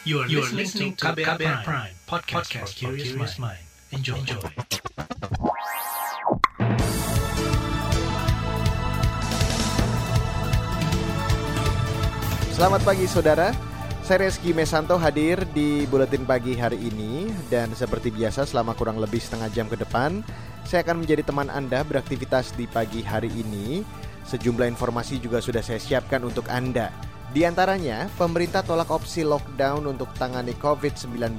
You 0.00 0.24
are, 0.24 0.28
you 0.32 0.40
are 0.40 0.48
listening 0.56 0.96
to 0.96 1.12
KBR, 1.12 1.36
Prime, 1.36 1.60
Prime 1.60 1.92
podcast, 2.08 2.48
podcast 2.48 2.72
for 2.80 2.96
curious 2.96 3.36
mind. 3.36 3.60
Enjoy. 3.92 4.16
Enjoy. 4.16 4.40
Selamat 12.56 12.80
pagi 12.80 13.04
saudara. 13.04 13.52
Saya 14.00 14.24
Reski 14.24 14.56
Mesanto 14.56 14.96
hadir 14.96 15.44
di 15.52 15.84
Buletin 15.84 16.24
Pagi 16.24 16.56
hari 16.56 16.80
ini 16.80 17.28
dan 17.52 17.68
seperti 17.76 18.08
biasa 18.08 18.48
selama 18.48 18.72
kurang 18.72 18.96
lebih 18.96 19.20
setengah 19.20 19.52
jam 19.52 19.68
ke 19.68 19.76
depan 19.76 20.24
saya 20.64 20.80
akan 20.80 21.04
menjadi 21.04 21.28
teman 21.28 21.52
Anda 21.52 21.84
beraktivitas 21.84 22.56
di 22.56 22.64
pagi 22.64 23.04
hari 23.04 23.28
ini. 23.36 23.84
Sejumlah 24.24 24.64
informasi 24.64 25.20
juga 25.20 25.44
sudah 25.44 25.60
saya 25.60 25.76
siapkan 25.76 26.24
untuk 26.24 26.48
Anda. 26.48 27.09
Di 27.30 27.46
antaranya, 27.46 28.10
pemerintah 28.18 28.66
tolak 28.66 28.90
opsi 28.90 29.22
lockdown 29.22 29.86
untuk 29.86 30.10
tangani 30.18 30.50
COVID-19. 30.58 31.38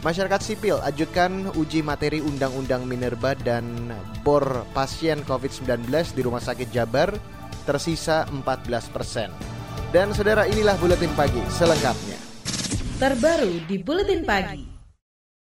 Masyarakat 0.00 0.40
sipil 0.40 0.80
ajukan 0.80 1.52
uji 1.60 1.84
materi 1.84 2.24
Undang-Undang 2.24 2.88
Minerba 2.88 3.36
dan 3.36 3.92
bor 4.24 4.64
pasien 4.72 5.20
COVID-19 5.28 5.92
di 6.16 6.20
Rumah 6.24 6.40
Sakit 6.40 6.72
Jabar 6.72 7.12
tersisa 7.68 8.24
14 8.32 8.96
persen. 8.96 9.28
Dan 9.92 10.16
saudara 10.16 10.48
inilah 10.48 10.80
Buletin 10.80 11.12
Pagi 11.12 11.44
selengkapnya. 11.52 12.16
Terbaru 12.96 13.60
di 13.68 13.76
Buletin 13.76 14.24
Pagi. 14.24 14.64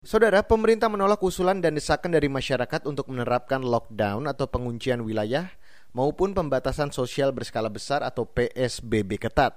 Saudara, 0.02 0.42
pemerintah 0.42 0.90
menolak 0.90 1.22
usulan 1.22 1.62
dan 1.62 1.78
desakan 1.78 2.18
dari 2.18 2.34
masyarakat 2.34 2.90
untuk 2.90 3.14
menerapkan 3.14 3.62
lockdown 3.62 4.26
atau 4.26 4.50
penguncian 4.50 5.06
wilayah 5.06 5.54
maupun 5.94 6.34
pembatasan 6.34 6.90
sosial 6.90 7.32
berskala 7.32 7.70
besar 7.70 8.02
atau 8.02 8.26
PSBB 8.26 9.22
ketat. 9.22 9.56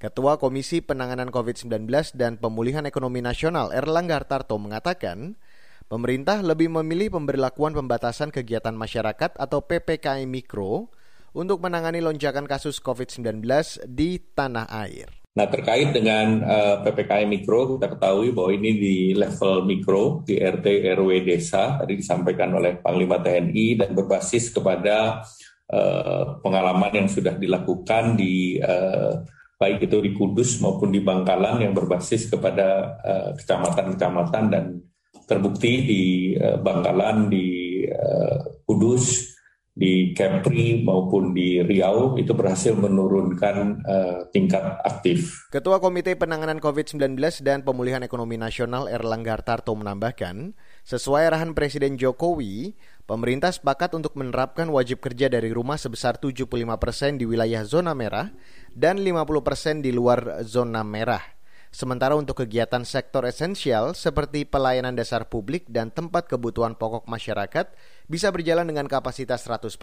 Ketua 0.00 0.40
Komisi 0.40 0.80
Penanganan 0.80 1.28
COVID-19 1.28 1.84
dan 2.16 2.40
Pemulihan 2.40 2.88
Ekonomi 2.88 3.20
Nasional 3.20 3.68
Erlangga 3.68 4.16
Hartarto 4.16 4.56
mengatakan, 4.56 5.36
pemerintah 5.92 6.40
lebih 6.40 6.72
memilih 6.72 7.20
pemberlakuan 7.20 7.76
pembatasan 7.76 8.32
kegiatan 8.32 8.72
masyarakat 8.72 9.36
atau 9.36 9.60
PPKM 9.60 10.24
Mikro 10.24 10.88
untuk 11.36 11.60
menangani 11.60 12.00
lonjakan 12.00 12.48
kasus 12.48 12.80
COVID-19 12.80 13.44
di 13.84 14.18
tanah 14.32 14.72
air. 14.72 15.20
Nah 15.30 15.46
terkait 15.46 15.94
dengan 15.94 16.42
uh, 16.42 16.82
PPKM 16.82 17.30
Mikro, 17.30 17.78
kita 17.78 17.86
ketahui 17.94 18.34
bahwa 18.34 18.50
ini 18.50 18.70
di 18.74 18.96
level 19.14 19.62
mikro, 19.62 20.26
di 20.26 20.42
RT 20.42 20.90
RW 20.98 21.22
desa, 21.22 21.78
tadi 21.78 21.94
disampaikan 21.94 22.50
oleh 22.50 22.82
Panglima 22.82 23.22
TNI 23.22 23.78
dan 23.78 23.94
berbasis 23.94 24.50
kepada 24.50 25.22
uh, 25.70 26.42
pengalaman 26.42 26.92
yang 26.92 27.08
sudah 27.08 27.38
dilakukan 27.38 28.18
di 28.18 28.58
uh, 28.60 29.22
baik 29.56 29.86
itu 29.86 29.98
di 30.02 30.10
Kudus 30.12 30.58
maupun 30.58 30.90
di 30.90 31.00
Bangkalan 31.04 31.62
yang 31.62 31.76
berbasis 31.76 32.32
kepada 32.32 32.96
kecamatan-kecamatan 33.36 34.44
uh, 34.48 34.50
dan 34.50 34.64
terbukti 35.30 35.72
di 35.86 36.02
uh, 36.34 36.58
Bangkalan, 36.58 37.30
di 37.30 37.80
uh, 37.86 38.66
Kudus, 38.66 39.36
di 39.80 40.12
Kepri 40.12 40.84
maupun 40.84 41.32
di 41.32 41.64
Riau 41.64 42.20
itu 42.20 42.36
berhasil 42.36 42.76
menurunkan 42.76 43.80
uh, 43.80 44.28
tingkat 44.28 44.60
aktif. 44.84 45.48
Ketua 45.48 45.80
Komite 45.80 46.12
Penanganan 46.20 46.60
COVID-19 46.60 47.16
dan 47.40 47.64
Pemulihan 47.64 48.04
Ekonomi 48.04 48.36
Nasional 48.36 48.92
Erlangga 48.92 49.40
Hartarto 49.40 49.72
menambahkan, 49.72 50.52
sesuai 50.84 51.32
arahan 51.32 51.56
Presiden 51.56 51.96
Jokowi, 51.96 52.76
pemerintah 53.08 53.56
sepakat 53.56 53.96
untuk 53.96 54.20
menerapkan 54.20 54.68
wajib 54.68 55.00
kerja 55.00 55.32
dari 55.32 55.48
rumah 55.48 55.80
sebesar 55.80 56.20
75 56.20 56.44
persen 56.76 57.16
di 57.16 57.24
wilayah 57.24 57.64
zona 57.64 57.96
merah 57.96 58.28
dan 58.76 59.00
50 59.00 59.16
persen 59.40 59.80
di 59.80 59.96
luar 59.96 60.44
zona 60.44 60.84
merah. 60.84 61.39
Sementara 61.70 62.18
untuk 62.18 62.42
kegiatan 62.42 62.82
sektor 62.82 63.22
esensial 63.22 63.94
seperti 63.94 64.42
pelayanan 64.42 64.98
dasar 64.98 65.30
publik 65.30 65.70
dan 65.70 65.94
tempat 65.94 66.26
kebutuhan 66.26 66.74
pokok 66.74 67.06
masyarakat 67.06 67.70
bisa 68.10 68.26
berjalan 68.34 68.66
dengan 68.66 68.90
kapasitas 68.90 69.46
100%. 69.46 69.78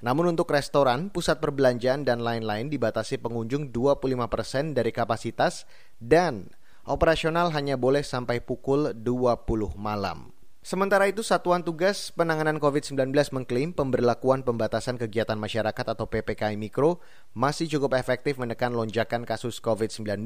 Namun 0.00 0.32
untuk 0.32 0.48
restoran, 0.48 1.12
pusat 1.12 1.36
perbelanjaan 1.36 2.08
dan 2.08 2.24
lain-lain 2.24 2.72
dibatasi 2.72 3.20
pengunjung 3.20 3.68
25% 3.76 4.72
dari 4.72 4.88
kapasitas 4.88 5.68
dan 6.00 6.48
operasional 6.88 7.52
hanya 7.52 7.76
boleh 7.76 8.00
sampai 8.00 8.40
pukul 8.40 8.96
20 8.96 9.76
malam. 9.76 10.32
Sementara 10.64 11.10
itu, 11.10 11.20
Satuan 11.20 11.60
Tugas 11.60 12.14
Penanganan 12.14 12.56
COVID-19 12.56 13.12
mengklaim 13.34 13.76
pemberlakuan 13.76 14.46
pembatasan 14.46 14.96
kegiatan 14.96 15.36
masyarakat 15.36 15.84
atau 15.92 16.08
PPKM 16.08 16.56
Mikro 16.56 17.04
masih 17.36 17.68
cukup 17.68 18.00
efektif 18.00 18.40
menekan 18.40 18.72
lonjakan 18.72 19.26
kasus 19.28 19.60
COVID-19. 19.60 20.24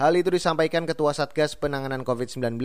Hal 0.00 0.16
itu 0.16 0.32
disampaikan 0.32 0.88
Ketua 0.88 1.12
Satgas 1.12 1.60
Penanganan 1.60 2.08
COVID-19 2.08 2.56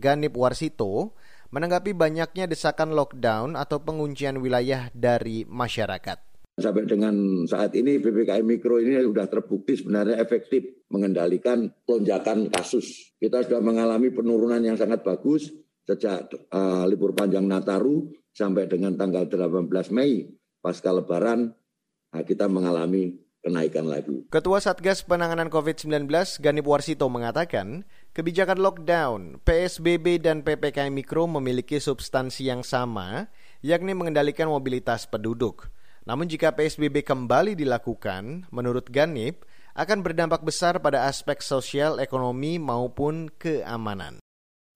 Ganip 0.00 0.32
Warsito 0.40 1.12
menanggapi 1.52 1.92
banyaknya 1.92 2.48
desakan 2.48 2.96
lockdown 2.96 3.60
atau 3.60 3.84
penguncian 3.84 4.40
wilayah 4.40 4.88
dari 4.96 5.44
masyarakat. 5.44 6.16
Sampai 6.56 6.88
dengan 6.88 7.44
saat 7.44 7.76
ini 7.76 8.00
PPKM 8.00 8.40
Mikro 8.40 8.80
ini 8.80 9.04
sudah 9.04 9.28
terbukti 9.28 9.76
sebenarnya 9.76 10.16
efektif 10.16 10.88
mengendalikan 10.88 11.68
lonjakan 11.84 12.48
kasus. 12.48 13.12
Kita 13.20 13.44
sudah 13.44 13.60
mengalami 13.60 14.08
penurunan 14.08 14.64
yang 14.64 14.80
sangat 14.80 15.04
bagus 15.04 15.52
sejak 15.84 16.32
uh, 16.48 16.88
libur 16.88 17.12
panjang 17.12 17.44
Nataru 17.44 18.16
sampai 18.32 18.64
dengan 18.64 18.96
tanggal 18.96 19.28
18 19.28 19.92
Mei 19.92 20.24
pasca 20.64 20.96
Lebaran 20.96 21.52
nah, 22.16 22.24
kita 22.24 22.48
mengalami 22.48 23.27
kenaikan 23.48 23.88
lagi. 23.88 24.28
Ketua 24.28 24.60
Satgas 24.60 25.00
Penanganan 25.00 25.48
COVID-19 25.48 26.06
Ganip 26.44 26.68
Warsito 26.68 27.08
mengatakan, 27.08 27.88
kebijakan 28.12 28.60
lockdown, 28.60 29.40
PSBB 29.42 30.20
dan 30.20 30.44
PPKM 30.44 30.92
Mikro 30.92 31.24
memiliki 31.24 31.80
substansi 31.80 32.52
yang 32.52 32.60
sama, 32.60 33.32
yakni 33.64 33.96
mengendalikan 33.96 34.52
mobilitas 34.52 35.08
penduduk. 35.08 35.72
Namun 36.04 36.28
jika 36.28 36.52
PSBB 36.52 37.04
kembali 37.04 37.56
dilakukan, 37.56 38.48
menurut 38.52 38.88
Ganip, 38.92 39.48
akan 39.76 40.00
berdampak 40.04 40.44
besar 40.44 40.80
pada 40.80 41.08
aspek 41.08 41.40
sosial, 41.44 42.00
ekonomi 42.00 42.56
maupun 42.56 43.28
keamanan. 43.40 44.20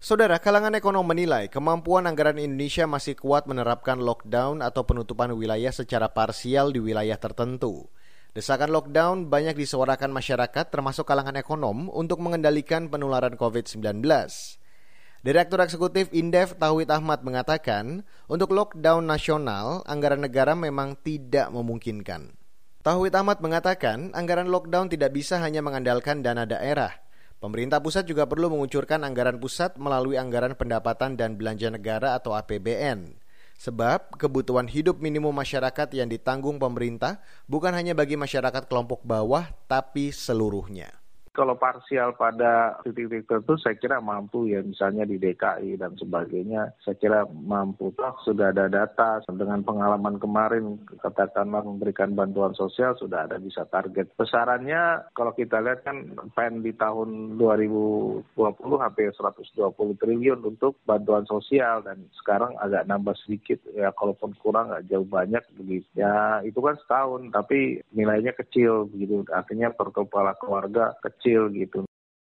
Saudara, 0.03 0.43
kalangan 0.43 0.75
ekonom 0.75 1.06
menilai 1.06 1.47
kemampuan 1.47 2.11
anggaran 2.11 2.34
Indonesia 2.34 2.91
masih 2.91 3.15
kuat 3.15 3.47
menerapkan 3.47 4.03
lockdown 4.03 4.59
atau 4.59 4.82
penutupan 4.82 5.31
wilayah 5.31 5.71
secara 5.71 6.11
parsial 6.11 6.75
di 6.75 6.82
wilayah 6.82 7.15
tertentu. 7.22 7.87
Desakan 8.32 8.72
lockdown 8.72 9.28
banyak 9.28 9.53
disuarakan 9.60 10.09
masyarakat 10.09 10.72
termasuk 10.72 11.04
kalangan 11.04 11.37
ekonom 11.37 11.93
untuk 11.93 12.16
mengendalikan 12.25 12.88
penularan 12.88 13.37
COVID-19. 13.37 14.00
Direktur 15.20 15.60
Eksekutif 15.60 16.09
Indef 16.16 16.56
Tauhid 16.56 16.88
Ahmad 16.88 17.20
mengatakan, 17.28 18.09
untuk 18.32 18.56
lockdown 18.56 19.04
nasional, 19.04 19.84
anggaran 19.84 20.25
negara 20.25 20.56
memang 20.56 20.97
tidak 21.04 21.53
memungkinkan. 21.53 22.32
Tauhid 22.81 23.12
Ahmad 23.15 23.44
mengatakan, 23.44 24.16
anggaran 24.16 24.49
lockdown 24.49 24.88
tidak 24.88 25.12
bisa 25.12 25.37
hanya 25.38 25.60
mengandalkan 25.60 26.25
dana 26.25 26.49
daerah. 26.49 26.91
Pemerintah 27.37 27.84
pusat 27.84 28.09
juga 28.09 28.25
perlu 28.25 28.49
mengucurkan 28.49 29.04
anggaran 29.04 29.37
pusat 29.37 29.76
melalui 29.76 30.16
anggaran 30.16 30.56
pendapatan 30.56 31.20
dan 31.20 31.37
belanja 31.37 31.69
negara 31.69 32.16
atau 32.16 32.32
APBN. 32.32 33.22
Sebab 33.62 34.19
kebutuhan 34.19 34.67
hidup 34.67 34.99
minimum 34.99 35.31
masyarakat 35.31 35.95
yang 35.95 36.11
ditanggung 36.11 36.59
pemerintah 36.59 37.23
bukan 37.47 37.71
hanya 37.71 37.95
bagi 37.95 38.19
masyarakat 38.19 38.67
kelompok 38.67 39.06
bawah, 39.06 39.47
tapi 39.71 40.11
seluruhnya. 40.11 41.02
Kalau 41.32 41.56
parsial 41.56 42.12
pada 42.12 42.76
titik-titik 42.84 43.25
tertentu 43.25 43.56
saya 43.56 43.72
kira 43.81 44.04
mampu 44.04 44.53
ya 44.53 44.60
misalnya 44.60 45.09
di 45.09 45.16
DKI 45.16 45.81
dan 45.81 45.97
sebagainya. 45.97 46.76
Saya 46.84 46.93
kira 47.00 47.25
mampu. 47.25 47.88
Toh 47.97 48.12
sudah 48.20 48.53
ada 48.53 48.69
data. 48.69 49.25
Dengan 49.32 49.65
pengalaman 49.65 50.20
kemarin 50.20 50.76
katakanlah 51.00 51.65
memberikan 51.65 52.12
bantuan 52.12 52.53
sosial 52.53 52.93
sudah 53.00 53.25
ada 53.25 53.41
bisa 53.41 53.65
target. 53.72 54.12
Besarannya 54.12 55.09
kalau 55.16 55.32
kita 55.32 55.65
lihat 55.65 55.88
kan 55.88 56.04
pen 56.37 56.60
di 56.60 56.76
tahun 56.76 57.40
2020 57.40 58.37
hampir 58.76 59.08
120 59.17 59.56
triliun 60.05 60.40
untuk 60.44 60.85
bantuan 60.85 61.25
sosial. 61.25 61.81
Dan 61.81 62.12
sekarang 62.20 62.61
agak 62.61 62.85
nambah 62.85 63.17
sedikit. 63.25 63.56
Ya 63.73 63.88
kalaupun 63.96 64.37
kurang 64.37 64.69
nggak 64.69 64.85
jauh 64.93 65.08
banyak 65.08 65.40
begitu. 65.56 65.88
Ya 65.96 66.44
itu 66.44 66.61
kan 66.61 66.76
setahun 66.76 67.32
tapi 67.32 67.81
nilainya 67.96 68.37
kecil 68.37 68.85
begitu. 68.93 69.25
Artinya 69.32 69.73
per 69.73 69.88
kepala 69.96 70.37
keluarga 70.37 70.93
kecil 71.00 71.22
kecil 71.23 71.55
gitu. 71.55 71.87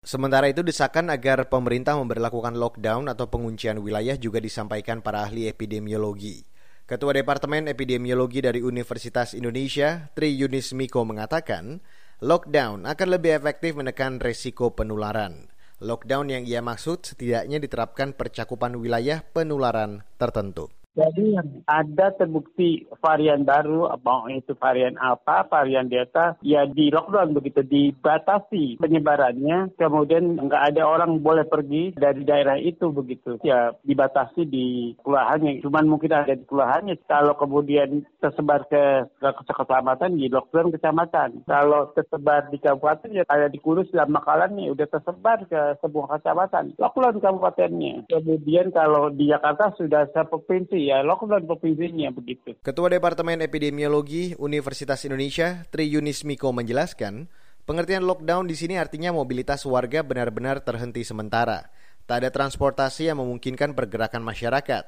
Sementara 0.05 0.53
itu 0.53 0.61
desakan 0.61 1.09
agar 1.09 1.49
pemerintah 1.49 1.97
memperlakukan 1.97 2.61
lockdown 2.61 3.09
atau 3.09 3.33
penguncian 3.33 3.81
wilayah 3.81 4.21
juga 4.21 4.37
disampaikan 4.37 5.01
para 5.01 5.25
ahli 5.25 5.49
epidemiologi. 5.49 6.45
Ketua 6.85 7.17
Departemen 7.17 7.73
Epidemiologi 7.73 8.45
dari 8.45 8.61
Universitas 8.61 9.33
Indonesia, 9.33 10.13
Tri 10.13 10.37
Yunis 10.37 10.77
Miko 10.77 11.01
mengatakan, 11.09 11.81
lockdown 12.21 12.85
akan 12.85 13.09
lebih 13.09 13.33
efektif 13.41 13.73
menekan 13.81 14.21
resiko 14.21 14.77
penularan. 14.77 15.49
Lockdown 15.81 16.29
yang 16.29 16.45
ia 16.45 16.61
maksud 16.61 17.09
setidaknya 17.09 17.57
diterapkan 17.57 18.13
percakupan 18.13 18.77
wilayah 18.77 19.25
penularan 19.25 20.05
tertentu. 20.21 20.69
Jadi 20.94 21.35
ada 21.67 22.06
terbukti 22.14 22.87
varian 23.02 23.43
baru, 23.43 23.91
mau 24.06 24.31
itu 24.31 24.55
varian 24.55 24.94
apa, 25.02 25.43
varian 25.50 25.91
delta, 25.91 26.38
ya 26.38 26.70
di 26.70 26.94
lockdown 26.94 27.35
begitu, 27.35 27.67
dibatasi 27.67 28.79
penyebarannya, 28.79 29.75
kemudian 29.75 30.38
nggak 30.38 30.75
ada 30.75 30.87
orang 30.87 31.19
boleh 31.19 31.43
pergi 31.50 31.99
dari 31.99 32.23
daerah 32.23 32.55
itu 32.55 32.94
begitu. 32.94 33.43
Ya 33.43 33.75
dibatasi 33.82 34.46
di 34.46 34.94
kelurahannya, 35.02 35.67
cuman 35.67 35.91
mungkin 35.91 36.14
ada 36.14 36.38
di 36.38 36.46
kelurahannya. 36.46 36.94
Kalau 37.11 37.35
kemudian 37.35 38.06
tersebar 38.23 38.62
ke, 38.70 39.11
ke 39.19 39.52
kecamatan, 39.52 40.14
di 40.14 40.31
lockdown 40.31 40.70
kecamatan. 40.70 41.43
Kalau 41.43 41.90
tersebar 41.93 42.47
di 42.55 42.62
kabupaten, 42.62 43.11
ya 43.11 43.26
kayak 43.26 43.50
di 43.50 43.58
Kudus 43.58 43.90
dalam 43.90 44.14
makalannya 44.14 44.70
udah 44.70 44.87
tersebar 44.87 45.43
ke 45.50 45.75
sebuah 45.82 46.23
kecamatan. 46.23 46.79
Lockdown 46.79 47.19
kabupatennya. 47.19 48.06
Kemudian 48.06 48.70
kalau 48.70 49.11
di 49.11 49.26
Jakarta 49.26 49.75
sudah 49.75 50.06
seprovinsi, 50.14 50.84
ya 50.91 51.01
lockdown 51.01 51.49
provinsinya 51.49 52.13
begitu. 52.13 52.53
Ketua 52.61 52.93
Departemen 52.93 53.41
Epidemiologi 53.41 54.37
Universitas 54.37 55.05
Indonesia, 55.09 55.65
Tri 55.73 55.89
Yunis 55.89 56.23
Miko 56.29 56.53
menjelaskan, 56.53 57.33
pengertian 57.65 58.05
lockdown 58.05 58.45
di 58.45 58.57
sini 58.57 58.77
artinya 58.77 59.13
mobilitas 59.17 59.65
warga 59.65 60.05
benar-benar 60.05 60.61
terhenti 60.61 61.03
sementara. 61.03 61.73
Tak 62.05 62.21
ada 62.21 62.31
transportasi 62.31 63.09
yang 63.09 63.19
memungkinkan 63.25 63.73
pergerakan 63.73 64.21
masyarakat. 64.21 64.85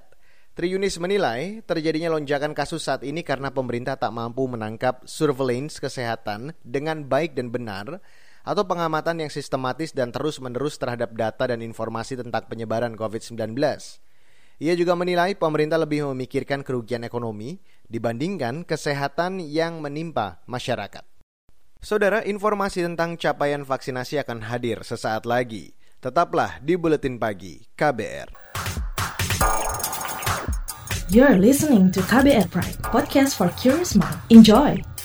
Tri 0.56 0.72
Yunis 0.72 0.96
menilai 0.96 1.60
terjadinya 1.68 2.16
lonjakan 2.16 2.56
kasus 2.56 2.88
saat 2.88 3.04
ini 3.04 3.20
karena 3.20 3.52
pemerintah 3.52 4.00
tak 4.00 4.08
mampu 4.08 4.48
menangkap 4.48 5.04
surveillance 5.04 5.76
kesehatan 5.76 6.56
dengan 6.64 7.04
baik 7.04 7.36
dan 7.36 7.52
benar 7.52 8.00
atau 8.46 8.64
pengamatan 8.64 9.20
yang 9.20 9.28
sistematis 9.28 9.90
dan 9.90 10.14
terus-menerus 10.14 10.78
terhadap 10.80 11.12
data 11.12 11.50
dan 11.50 11.60
informasi 11.60 12.16
tentang 12.16 12.48
penyebaran 12.48 12.96
COVID-19. 12.96 13.52
Ia 14.56 14.72
juga 14.72 14.96
menilai 14.96 15.36
pemerintah 15.36 15.76
lebih 15.76 16.08
memikirkan 16.16 16.64
kerugian 16.64 17.04
ekonomi 17.04 17.60
dibandingkan 17.92 18.64
kesehatan 18.64 19.44
yang 19.44 19.84
menimpa 19.84 20.40
masyarakat. 20.48 21.04
Saudara, 21.84 22.24
informasi 22.24 22.80
tentang 22.80 23.20
capaian 23.20 23.68
vaksinasi 23.68 24.16
akan 24.24 24.48
hadir 24.48 24.80
sesaat 24.80 25.28
lagi. 25.28 25.76
Tetaplah 26.00 26.56
di 26.64 26.72
Buletin 26.80 27.20
Pagi 27.20 27.68
KBR. 27.76 28.32
You're 31.12 31.36
listening 31.36 31.92
to 31.92 32.00
KBR 32.02 32.48
Pride, 32.48 32.80
podcast 32.80 33.36
for 33.36 33.52
curious 33.60 33.92
mind. 33.92 34.18
Enjoy! 34.32 34.95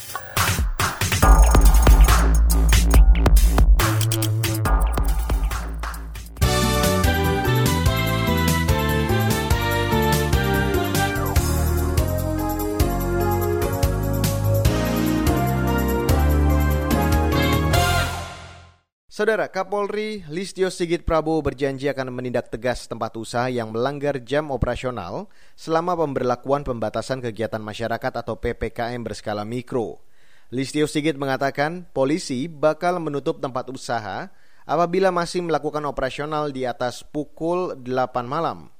Saudara 19.22 19.46
Kapolri 19.46 20.26
Listio 20.34 20.66
Sigit 20.66 21.06
Prabowo 21.06 21.46
berjanji 21.46 21.86
akan 21.86 22.10
menindak 22.10 22.50
tegas 22.50 22.90
tempat 22.90 23.14
usaha 23.14 23.46
yang 23.46 23.70
melanggar 23.70 24.18
jam 24.18 24.50
operasional 24.50 25.30
selama 25.54 25.94
pemberlakuan 25.94 26.66
pembatasan 26.66 27.22
kegiatan 27.22 27.62
masyarakat 27.62 28.18
atau 28.18 28.34
PPKM 28.34 28.98
berskala 29.06 29.46
mikro. 29.46 30.02
Listio 30.50 30.90
Sigit 30.90 31.14
mengatakan 31.14 31.86
polisi 31.94 32.50
bakal 32.50 32.98
menutup 32.98 33.38
tempat 33.38 33.70
usaha 33.70 34.26
apabila 34.66 35.14
masih 35.14 35.46
melakukan 35.46 35.86
operasional 35.86 36.50
di 36.50 36.66
atas 36.66 37.06
pukul 37.06 37.78
8 37.78 38.26
malam. 38.26 38.74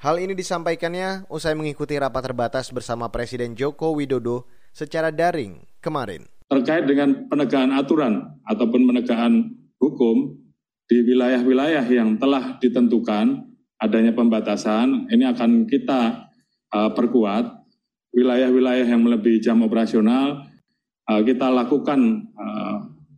Hal 0.00 0.16
ini 0.16 0.32
disampaikannya 0.32 1.28
usai 1.28 1.52
mengikuti 1.52 2.00
rapat 2.00 2.32
terbatas 2.32 2.72
bersama 2.72 3.12
Presiden 3.12 3.52
Joko 3.60 3.92
Widodo 3.92 4.48
secara 4.72 5.12
daring 5.12 5.60
kemarin. 5.84 6.24
Terkait 6.48 6.88
dengan 6.88 7.28
penegakan 7.28 7.76
aturan 7.76 8.40
ataupun 8.48 8.88
penegakan 8.88 9.60
hukum 9.82 10.38
di 10.86 11.02
wilayah-wilayah 11.02 11.82
yang 11.90 12.14
telah 12.22 12.62
ditentukan 12.62 13.50
adanya 13.82 14.14
pembatasan 14.14 15.10
ini 15.10 15.26
akan 15.26 15.66
kita 15.66 16.30
uh, 16.70 16.90
perkuat 16.94 17.50
wilayah-wilayah 18.14 18.86
yang 18.86 19.02
melebihi 19.02 19.42
jam 19.42 19.58
operasional 19.66 20.46
uh, 21.10 21.20
kita 21.26 21.50
lakukan 21.50 22.30
uh, 22.38 22.76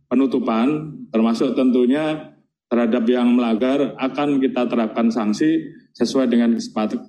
penutupan 0.09 0.97
termasuk 1.13 1.53
tentunya 1.53 2.33
terhadap 2.65 3.05
yang 3.05 3.29
melanggar 3.37 3.93
akan 4.01 4.41
kita 4.41 4.65
terapkan 4.65 5.13
sanksi 5.13 5.69
sesuai 5.93 6.27
dengan 6.27 6.57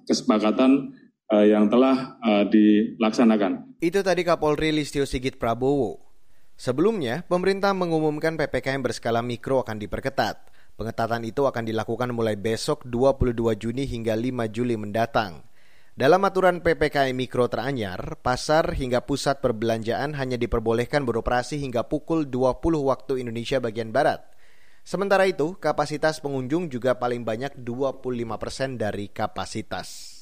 kesepakatan 0.05 0.95
uh, 1.33 1.45
yang 1.47 1.67
telah 1.67 2.21
uh, 2.23 2.45
dilaksanakan. 2.47 3.81
Itu 3.83 4.05
tadi 4.05 4.23
Kapolri 4.23 4.71
Listio 4.71 5.09
Sigit 5.09 5.41
Prabowo. 5.41 6.06
Sebelumnya, 6.57 7.21
pemerintah 7.29 7.77
mengumumkan 7.77 8.41
PPKM 8.41 8.81
berskala 8.81 9.21
mikro 9.21 9.61
akan 9.61 9.77
diperketat. 9.77 10.49
Pengetatan 10.77 11.25
itu 11.29 11.45
akan 11.45 11.69
dilakukan 11.69 12.13
mulai 12.17 12.37
besok 12.37 12.85
22 12.89 13.37
Juni 13.61 13.85
hingga 13.85 14.17
5 14.17 14.49
Juli 14.49 14.77
mendatang. 14.77 15.45
Dalam 15.97 16.21
aturan 16.29 16.61
PPKM 16.61 17.17
Mikro 17.17 17.49
teranyar, 17.49 18.21
pasar 18.21 18.77
hingga 18.77 19.01
pusat 19.09 19.41
perbelanjaan 19.41 20.13
hanya 20.13 20.37
diperbolehkan 20.37 21.09
beroperasi 21.09 21.57
hingga 21.57 21.89
pukul 21.89 22.29
20 22.29 22.61
waktu 22.85 23.25
Indonesia 23.25 23.57
bagian 23.65 23.97
Barat. 23.97 24.21
Sementara 24.85 25.25
itu, 25.25 25.57
kapasitas 25.57 26.21
pengunjung 26.21 26.69
juga 26.69 27.01
paling 27.01 27.25
banyak 27.25 27.57
25 27.65 28.37
persen 28.37 28.77
dari 28.77 29.09
kapasitas. 29.09 30.16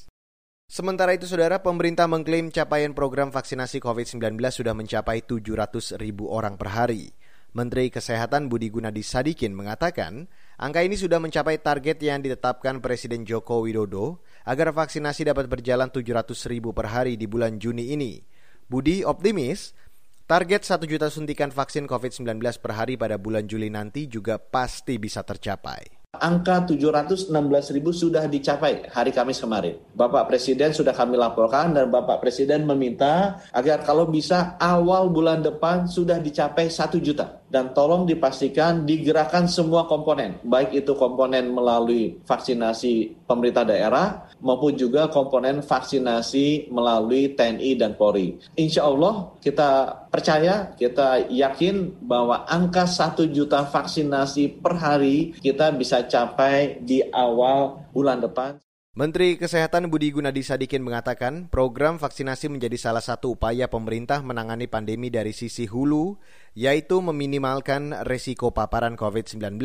Sementara 0.75 1.15
itu, 1.15 1.31
saudara, 1.31 1.63
pemerintah 1.63 2.11
mengklaim 2.11 2.51
capaian 2.51 2.91
program 2.97 3.31
vaksinasi 3.31 3.79
COVID-19 3.79 4.35
sudah 4.51 4.75
mencapai 4.75 5.23
700 5.23 6.01
ribu 6.03 6.27
orang 6.27 6.59
per 6.59 6.75
hari. 6.75 7.15
Menteri 7.55 7.87
Kesehatan 7.95 8.51
Budi 8.51 8.75
Gunadi 8.75 9.07
Sadikin 9.07 9.55
mengatakan, 9.55 10.27
angka 10.59 10.83
ini 10.83 10.99
sudah 10.99 11.23
mencapai 11.23 11.63
target 11.63 12.03
yang 12.03 12.19
ditetapkan 12.27 12.83
Presiden 12.83 13.23
Joko 13.23 13.63
Widodo 13.63 14.27
agar 14.43 14.75
vaksinasi 14.75 15.31
dapat 15.31 15.47
berjalan 15.47 15.95
700 15.95 16.51
ribu 16.51 16.75
per 16.75 16.91
hari 16.91 17.15
di 17.15 17.31
bulan 17.31 17.63
Juni 17.63 17.95
ini. 17.95 18.19
Budi 18.67 19.07
optimis, 19.07 19.79
target 20.27 20.67
1 20.67 20.91
juta 20.91 21.07
suntikan 21.07 21.55
vaksin 21.55 21.87
COVID-19 21.87 22.43
per 22.59 22.75
hari 22.75 22.99
pada 22.99 23.15
bulan 23.15 23.47
Juli 23.47 23.71
nanti 23.71 24.11
juga 24.11 24.43
pasti 24.43 24.99
bisa 24.99 25.23
tercapai. 25.23 26.04
Angka 26.19 26.67
716 26.67 27.31
ribu 27.77 27.95
sudah 27.95 28.27
dicapai 28.27 28.91
hari 28.91 29.15
Kamis 29.15 29.39
kemarin. 29.39 29.79
Bapak 29.95 30.27
Presiden 30.27 30.75
sudah 30.75 30.97
kami 30.97 31.15
laporkan 31.15 31.75
dan 31.75 31.93
Bapak 31.93 32.19
Presiden 32.19 32.67
meminta 32.67 33.39
agar 33.55 33.85
kalau 33.87 34.09
bisa 34.11 34.59
awal 34.59 35.13
bulan 35.13 35.45
depan 35.45 35.87
sudah 35.87 36.19
dicapai 36.19 36.67
1 36.67 36.99
juta. 36.99 37.44
Dan 37.55 37.71
tolong 37.71 38.03
dipastikan 38.03 38.83
digerakkan 38.83 39.47
semua 39.47 39.87
komponen, 39.87 40.43
baik 40.43 40.75
itu 40.75 40.99
komponen 40.99 41.55
melalui 41.55 42.19
vaksinasi 42.27 43.23
pemerintah 43.31 43.63
daerah 43.63 44.27
maupun 44.43 44.75
juga 44.75 45.07
komponen 45.07 45.63
vaksinasi 45.63 46.67
melalui 46.75 47.31
TNI 47.39 47.71
dan 47.79 47.95
Polri. 47.95 48.43
Insya 48.59 48.91
Allah 48.91 49.39
kita 49.39 50.03
percaya, 50.11 50.75
kita 50.75 51.31
yakin 51.31 52.03
bahwa 52.03 52.43
angka 52.51 52.91
1 52.91 53.31
juta 53.31 53.63
vaksinasi 53.71 54.59
per 54.59 54.75
hari 54.75 55.39
kita 55.39 55.71
bisa 55.79 56.03
capai 56.11 56.83
di 56.83 57.07
awal 57.15 57.87
bulan 57.95 58.19
depan. 58.19 58.64
Menteri 58.95 59.35
Kesehatan 59.35 59.91
Budi 59.91 60.15
Gunadi 60.15 60.47
Sadikin 60.47 60.87
mengatakan 60.87 61.51
program 61.51 61.99
vaksinasi 61.99 62.47
menjadi 62.47 62.79
salah 62.79 63.03
satu 63.03 63.35
upaya 63.35 63.67
pemerintah 63.67 64.23
menangani 64.23 64.71
pandemi 64.71 65.11
dari 65.11 65.35
sisi 65.35 65.67
hulu, 65.67 66.15
yaitu 66.55 67.03
meminimalkan 67.03 67.91
resiko 68.07 68.55
paparan 68.55 68.95
COVID-19. 68.95 69.59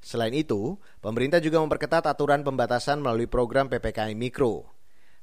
Selain 0.00 0.32
itu, 0.32 0.80
pemerintah 1.04 1.44
juga 1.44 1.60
memperketat 1.60 2.08
aturan 2.08 2.40
pembatasan 2.40 3.04
melalui 3.04 3.28
program 3.28 3.68
PPKM 3.68 4.16
Mikro. 4.16 4.64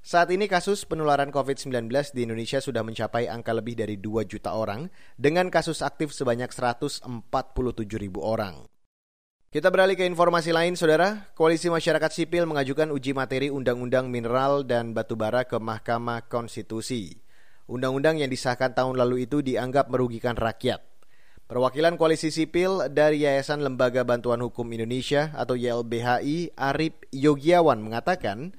Saat 0.05 0.29
ini 0.29 0.45
kasus 0.45 0.85
penularan 0.85 1.33
COVID-19 1.33 1.89
di 2.13 2.29
Indonesia 2.29 2.61
sudah 2.61 2.85
mencapai 2.85 3.25
angka 3.25 3.57
lebih 3.57 3.73
dari 3.73 3.97
2 3.97 4.21
juta 4.29 4.53
orang 4.53 4.85
dengan 5.17 5.49
kasus 5.49 5.81
aktif 5.81 6.13
sebanyak 6.13 6.53
147 6.53 7.09
ribu 7.97 8.21
orang. 8.21 8.74
Kita 9.55 9.71
beralih 9.71 9.95
ke 9.95 10.03
informasi 10.03 10.51
lain, 10.51 10.75
Saudara. 10.75 11.31
Koalisi 11.31 11.71
Masyarakat 11.71 12.11
Sipil 12.11 12.43
mengajukan 12.43 12.91
uji 12.91 13.15
materi 13.15 13.47
Undang-Undang 13.47 14.11
Mineral 14.11 14.67
dan 14.67 14.91
Batubara 14.91 15.47
ke 15.47 15.55
Mahkamah 15.55 16.27
Konstitusi. 16.27 17.23
Undang-undang 17.71 18.19
yang 18.19 18.27
disahkan 18.27 18.75
tahun 18.75 18.99
lalu 18.99 19.23
itu 19.23 19.39
dianggap 19.39 19.87
merugikan 19.87 20.35
rakyat. 20.35 20.83
Perwakilan 21.47 21.95
Koalisi 21.95 22.35
Sipil 22.35 22.91
dari 22.91 23.23
Yayasan 23.23 23.63
Lembaga 23.63 24.03
Bantuan 24.03 24.43
Hukum 24.43 24.67
Indonesia 24.75 25.31
atau 25.31 25.55
YLBHI, 25.55 26.51
Arif 26.59 26.99
Yogiawan 27.15 27.79
mengatakan, 27.79 28.51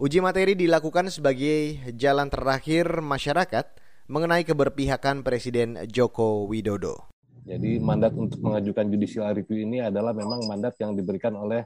uji 0.00 0.24
materi 0.24 0.56
dilakukan 0.56 1.12
sebagai 1.12 1.76
jalan 1.92 2.32
terakhir 2.32 3.04
masyarakat 3.04 3.68
mengenai 4.08 4.48
keberpihakan 4.48 5.28
Presiden 5.28 5.76
Joko 5.92 6.48
Widodo. 6.48 7.17
Jadi 7.48 7.80
mandat 7.80 8.12
untuk 8.12 8.44
mengajukan 8.44 8.84
judicial 8.92 9.32
review 9.32 9.64
ini 9.64 9.80
adalah 9.80 10.12
memang 10.12 10.44
mandat 10.44 10.76
yang 10.76 10.92
diberikan 10.92 11.32
oleh 11.32 11.64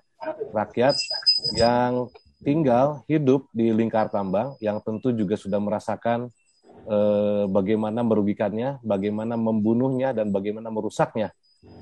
rakyat 0.55 0.95
yang 1.59 2.07
tinggal 2.47 3.03
hidup 3.11 3.51
di 3.51 3.75
lingkar 3.75 4.07
tambang 4.07 4.55
yang 4.63 4.79
tentu 4.79 5.11
juga 5.11 5.35
sudah 5.35 5.59
merasakan 5.59 6.31
eh, 6.87 7.45
bagaimana 7.51 8.07
merugikannya, 8.07 8.79
bagaimana 8.87 9.35
membunuhnya 9.35 10.15
dan 10.15 10.31
bagaimana 10.31 10.71
merusaknya 10.71 11.35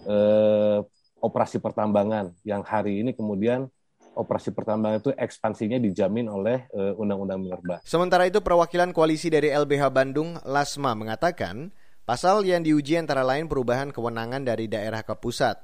eh, 0.09 0.81
operasi 1.21 1.61
pertambangan 1.61 2.33
yang 2.49 2.65
hari 2.65 3.05
ini 3.05 3.13
kemudian 3.13 3.69
operasi 4.17 4.51
pertambangan 4.51 4.99
itu 5.01 5.11
ekspansinya 5.15 5.79
dijamin 5.79 6.27
oleh 6.27 6.67
uh, 6.75 6.99
Undang-Undang 6.99 7.39
Minerba. 7.41 7.77
Sementara 7.87 8.27
itu 8.27 8.43
perwakilan 8.43 8.91
koalisi 8.91 9.31
dari 9.31 9.55
LBH 9.55 9.87
Bandung, 9.89 10.35
Lasma, 10.43 10.99
mengatakan 10.99 11.71
pasal 12.05 12.47
yang 12.47 12.61
diuji 12.65 13.01
antara 13.01 13.25
lain 13.25 13.49
perubahan 13.49 13.91
kewenangan 13.91 14.45
dari 14.45 14.69
daerah 14.69 15.01
ke 15.03 15.17
pusat. 15.19 15.61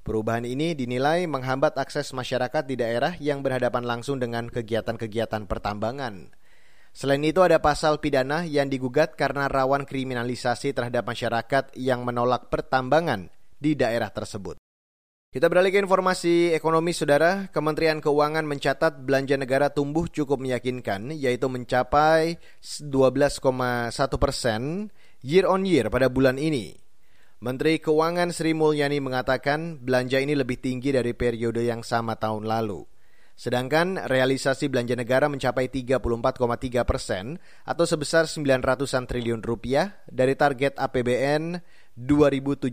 Perubahan 0.00 0.48
ini 0.48 0.72
dinilai 0.72 1.28
menghambat 1.28 1.76
akses 1.76 2.16
masyarakat 2.16 2.64
di 2.64 2.80
daerah 2.80 3.14
yang 3.20 3.44
berhadapan 3.44 3.84
langsung 3.84 4.16
dengan 4.16 4.48
kegiatan-kegiatan 4.48 5.44
pertambangan. 5.44 6.32
Selain 6.90 7.22
itu 7.22 7.38
ada 7.44 7.62
pasal 7.62 8.02
pidana 8.02 8.42
yang 8.42 8.66
digugat 8.66 9.14
karena 9.14 9.46
rawan 9.46 9.86
kriminalisasi 9.86 10.74
terhadap 10.74 11.06
masyarakat 11.06 11.76
yang 11.78 12.02
menolak 12.02 12.50
pertambangan 12.50 13.30
di 13.60 13.78
daerah 13.78 14.10
tersebut. 14.10 14.58
Kita 15.30 15.46
beralih 15.46 15.70
ke 15.70 15.78
informasi 15.78 16.50
ekonomi, 16.50 16.90
saudara. 16.90 17.46
Kementerian 17.54 18.02
Keuangan 18.02 18.42
mencatat 18.42 19.06
belanja 19.06 19.38
negara 19.38 19.70
tumbuh 19.70 20.10
cukup 20.10 20.42
meyakinkan, 20.42 21.14
yaitu 21.14 21.46
mencapai 21.46 22.42
12,1 22.58 23.94
persen 24.18 24.90
year 25.20 25.44
on 25.48 25.68
year 25.68 25.88
pada 25.92 26.08
bulan 26.08 26.40
ini. 26.40 26.76
Menteri 27.40 27.80
Keuangan 27.80 28.36
Sri 28.36 28.52
Mulyani 28.52 29.00
mengatakan 29.00 29.80
belanja 29.80 30.20
ini 30.20 30.36
lebih 30.36 30.60
tinggi 30.60 30.92
dari 30.92 31.16
periode 31.16 31.64
yang 31.64 31.80
sama 31.80 32.20
tahun 32.20 32.44
lalu. 32.44 32.84
Sedangkan 33.32 33.96
realisasi 34.04 34.68
belanja 34.68 34.92
negara 34.92 35.24
mencapai 35.24 35.72
34,3 35.72 36.04
persen 36.84 37.40
atau 37.64 37.88
sebesar 37.88 38.28
900-an 38.28 39.08
triliun 39.08 39.40
rupiah 39.40 39.96
dari 40.04 40.36
target 40.36 40.76
APBN 40.76 41.56
2.700 41.96 42.68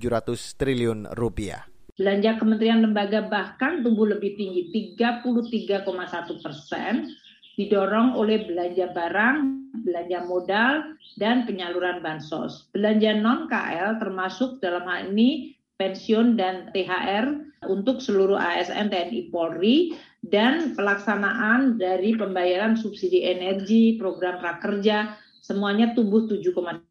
triliun 0.60 1.16
rupiah. 1.16 1.64
Belanja 1.96 2.36
kementerian 2.36 2.84
lembaga 2.84 3.24
bahkan 3.32 3.80
tumbuh 3.80 4.12
lebih 4.12 4.36
tinggi, 4.36 4.68
33,1 5.00 6.44
persen, 6.44 7.08
didorong 7.56 8.20
oleh 8.20 8.44
belanja 8.44 8.92
barang, 8.92 9.67
belanja 9.88 10.28
modal, 10.28 11.00
dan 11.16 11.48
penyaluran 11.48 12.04
bansos. 12.04 12.68
Belanja 12.76 13.16
non-KL 13.16 14.04
termasuk 14.04 14.60
dalam 14.60 14.84
hal 14.84 15.16
ini 15.16 15.56
pensiun 15.80 16.36
dan 16.36 16.70
THR 16.76 17.48
untuk 17.72 18.04
seluruh 18.04 18.36
ASN 18.36 18.92
TNI 18.92 19.32
Polri 19.32 19.96
dan 20.20 20.76
pelaksanaan 20.76 21.80
dari 21.80 22.14
pembayaran 22.20 22.76
subsidi 22.76 23.24
energi, 23.24 23.96
program 23.96 24.44
prakerja, 24.44 25.16
semuanya 25.40 25.96
tumbuh 25.96 26.28
7,3 26.28 26.84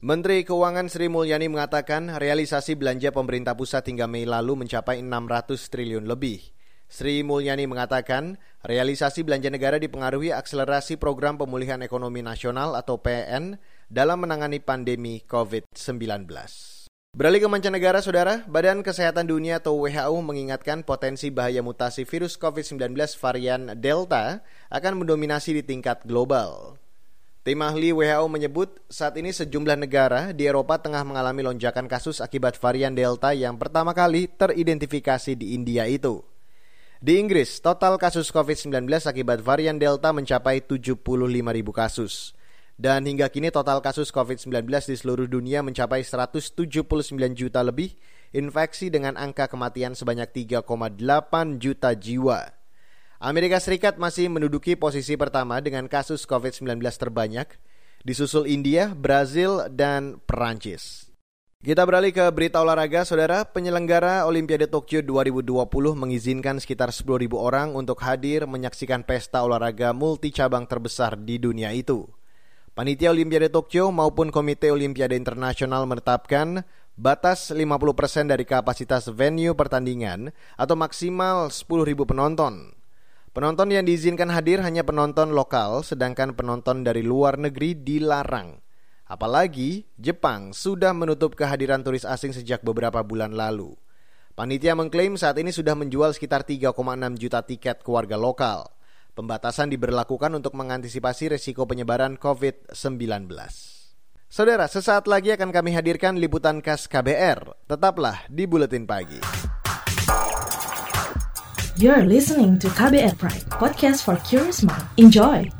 Menteri 0.00 0.48
Keuangan 0.48 0.88
Sri 0.88 1.12
Mulyani 1.12 1.52
mengatakan 1.52 2.16
realisasi 2.16 2.72
belanja 2.72 3.12
pemerintah 3.12 3.52
pusat 3.52 3.84
hingga 3.84 4.08
Mei 4.08 4.24
lalu 4.24 4.64
mencapai 4.64 5.04
600 5.04 5.60
triliun 5.68 6.08
lebih. 6.08 6.59
Sri 6.90 7.22
Mulyani 7.22 7.70
mengatakan 7.70 8.34
realisasi 8.66 9.22
belanja 9.22 9.46
negara 9.46 9.78
dipengaruhi 9.78 10.34
akselerasi 10.34 10.98
program 10.98 11.38
pemulihan 11.38 11.78
ekonomi 11.86 12.18
nasional 12.18 12.74
atau 12.74 12.98
PN 12.98 13.62
dalam 13.86 14.26
menangani 14.26 14.58
pandemi 14.58 15.22
COVID-19. 15.22 16.26
Beralih 17.14 17.46
ke 17.46 17.48
mancanegara, 17.50 18.02
Saudara, 18.02 18.42
Badan 18.50 18.82
Kesehatan 18.82 19.30
Dunia 19.30 19.62
atau 19.62 19.86
WHO 19.86 20.18
mengingatkan 20.18 20.82
potensi 20.82 21.30
bahaya 21.30 21.62
mutasi 21.62 22.02
virus 22.02 22.34
COVID-19 22.34 22.98
varian 23.22 23.70
Delta 23.78 24.42
akan 24.74 25.06
mendominasi 25.06 25.58
di 25.58 25.62
tingkat 25.62 26.02
global. 26.02 26.74
Tim 27.46 27.62
ahli 27.62 27.94
WHO 27.94 28.26
menyebut 28.26 28.82
saat 28.90 29.14
ini 29.14 29.30
sejumlah 29.30 29.78
negara 29.78 30.34
di 30.34 30.42
Eropa 30.50 30.82
tengah 30.82 31.06
mengalami 31.06 31.46
lonjakan 31.46 31.86
kasus 31.86 32.18
akibat 32.18 32.58
varian 32.58 32.98
Delta 32.98 33.30
yang 33.30 33.62
pertama 33.62 33.94
kali 33.94 34.26
teridentifikasi 34.26 35.38
di 35.38 35.54
India 35.54 35.86
itu. 35.86 36.26
Di 37.00 37.16
Inggris, 37.16 37.64
total 37.64 37.96
kasus 37.96 38.28
COVID-19 38.28 38.84
akibat 39.08 39.40
varian 39.40 39.80
Delta 39.80 40.12
mencapai 40.12 40.60
75 40.60 41.00
ribu 41.48 41.72
kasus. 41.72 42.36
Dan 42.76 43.08
hingga 43.08 43.32
kini 43.32 43.48
total 43.48 43.80
kasus 43.80 44.12
COVID-19 44.12 44.68
di 44.68 44.96
seluruh 45.00 45.24
dunia 45.24 45.64
mencapai 45.64 46.04
179 46.04 46.60
juta 47.32 47.64
lebih, 47.64 47.96
infeksi 48.36 48.92
dengan 48.92 49.16
angka 49.16 49.48
kematian 49.48 49.96
sebanyak 49.96 50.60
3,8 50.60 51.56
juta 51.56 51.96
jiwa. 51.96 52.52
Amerika 53.16 53.56
Serikat 53.64 53.96
masih 53.96 54.28
menduduki 54.28 54.76
posisi 54.76 55.16
pertama 55.16 55.56
dengan 55.64 55.88
kasus 55.88 56.28
COVID-19 56.28 56.84
terbanyak, 56.84 57.48
disusul 58.04 58.44
India, 58.44 58.92
Brazil, 58.92 59.72
dan 59.72 60.20
Perancis. 60.28 61.09
Kita 61.60 61.84
beralih 61.84 62.08
ke 62.08 62.24
berita 62.32 62.56
olahraga, 62.64 63.04
saudara. 63.04 63.44
Penyelenggara 63.44 64.24
Olimpiade 64.24 64.64
Tokyo 64.64 65.04
2020 65.04 65.92
mengizinkan 65.92 66.56
sekitar 66.56 66.88
10.000 66.88 67.28
orang 67.36 67.76
untuk 67.76 68.00
hadir 68.00 68.48
menyaksikan 68.48 69.04
pesta 69.04 69.44
olahraga 69.44 69.92
multi 69.92 70.32
cabang 70.32 70.64
terbesar 70.64 71.20
di 71.20 71.36
dunia 71.36 71.68
itu. 71.76 72.08
Panitia 72.72 73.12
Olimpiade 73.12 73.52
Tokyo 73.52 73.92
maupun 73.92 74.32
Komite 74.32 74.72
Olimpiade 74.72 75.12
Internasional 75.20 75.84
menetapkan 75.84 76.64
batas 76.96 77.52
50% 77.52 77.68
dari 78.32 78.48
kapasitas 78.48 79.12
venue 79.12 79.52
pertandingan 79.52 80.32
atau 80.56 80.80
maksimal 80.80 81.52
10.000 81.52 81.92
penonton. 82.08 82.72
Penonton 83.36 83.68
yang 83.68 83.84
diizinkan 83.84 84.32
hadir 84.32 84.64
hanya 84.64 84.80
penonton 84.80 85.36
lokal, 85.36 85.84
sedangkan 85.84 86.32
penonton 86.32 86.88
dari 86.88 87.04
luar 87.04 87.36
negeri 87.36 87.76
dilarang. 87.76 88.69
Apalagi 89.10 89.90
Jepang 89.98 90.54
sudah 90.54 90.94
menutup 90.94 91.34
kehadiran 91.34 91.82
turis 91.82 92.06
asing 92.06 92.30
sejak 92.30 92.62
beberapa 92.62 93.02
bulan 93.02 93.34
lalu. 93.34 93.74
Panitia 94.38 94.78
mengklaim 94.78 95.18
saat 95.18 95.34
ini 95.42 95.50
sudah 95.50 95.74
menjual 95.74 96.14
sekitar 96.14 96.46
3,6 96.46 96.78
juta 97.18 97.42
tiket 97.42 97.82
ke 97.82 97.90
warga 97.90 98.14
lokal. 98.14 98.70
Pembatasan 99.18 99.66
diberlakukan 99.66 100.30
untuk 100.38 100.54
mengantisipasi 100.54 101.34
resiko 101.34 101.66
penyebaran 101.66 102.14
COVID-19. 102.22 103.26
Saudara, 104.30 104.70
sesaat 104.70 105.10
lagi 105.10 105.34
akan 105.34 105.50
kami 105.50 105.74
hadirkan 105.74 106.14
liputan 106.14 106.62
khas 106.62 106.86
KBR. 106.86 107.66
Tetaplah 107.66 108.30
di 108.30 108.46
Buletin 108.46 108.86
Pagi. 108.86 109.18
You're 111.74 112.06
listening 112.06 112.62
to 112.62 112.70
KBR 112.70 113.18
Pride, 113.18 113.42
podcast 113.50 114.06
for 114.06 114.14
curious 114.22 114.62
mind. 114.62 114.86
Enjoy! 115.02 115.59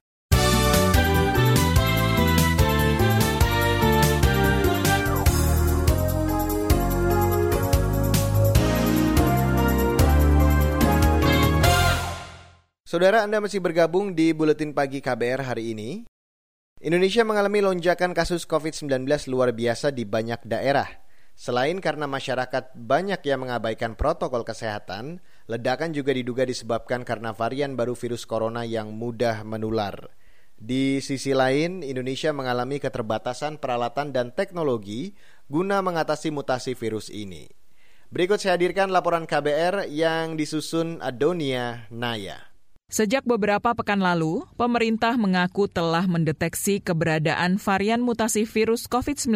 Saudara 12.91 13.23
Anda 13.23 13.39
masih 13.39 13.63
bergabung 13.63 14.11
di 14.11 14.35
Buletin 14.35 14.75
Pagi 14.75 14.99
KBR 14.99 15.47
hari 15.47 15.71
ini. 15.71 16.03
Indonesia 16.83 17.23
mengalami 17.23 17.63
lonjakan 17.63 18.11
kasus 18.11 18.43
COVID-19 18.43 19.07
luar 19.31 19.55
biasa 19.55 19.95
di 19.95 20.03
banyak 20.03 20.43
daerah. 20.43 20.99
Selain 21.31 21.79
karena 21.79 22.03
masyarakat 22.03 22.75
banyak 22.75 23.23
yang 23.23 23.47
mengabaikan 23.47 23.95
protokol 23.95 24.43
kesehatan, 24.43 25.23
ledakan 25.47 25.95
juga 25.95 26.11
diduga 26.11 26.43
disebabkan 26.43 27.07
karena 27.07 27.31
varian 27.31 27.79
baru 27.79 27.95
virus 27.95 28.27
corona 28.27 28.67
yang 28.67 28.91
mudah 28.91 29.47
menular. 29.47 30.11
Di 30.59 30.99
sisi 30.99 31.31
lain, 31.31 31.87
Indonesia 31.87 32.35
mengalami 32.35 32.83
keterbatasan 32.83 33.63
peralatan 33.63 34.11
dan 34.11 34.35
teknologi 34.35 35.15
guna 35.47 35.79
mengatasi 35.79 36.27
mutasi 36.27 36.75
virus 36.75 37.07
ini. 37.07 37.47
Berikut 38.11 38.43
saya 38.43 38.59
hadirkan 38.59 38.91
laporan 38.91 39.23
KBR 39.23 39.87
yang 39.87 40.35
disusun 40.35 40.99
Adonia 40.99 41.87
Naya. 41.87 42.50
Sejak 42.91 43.23
beberapa 43.23 43.71
pekan 43.71 44.03
lalu, 44.03 44.43
pemerintah 44.59 45.15
mengaku 45.15 45.71
telah 45.71 46.03
mendeteksi 46.11 46.83
keberadaan 46.83 47.55
varian 47.55 48.03
mutasi 48.03 48.43
virus 48.43 48.83
COVID-19 48.91 49.31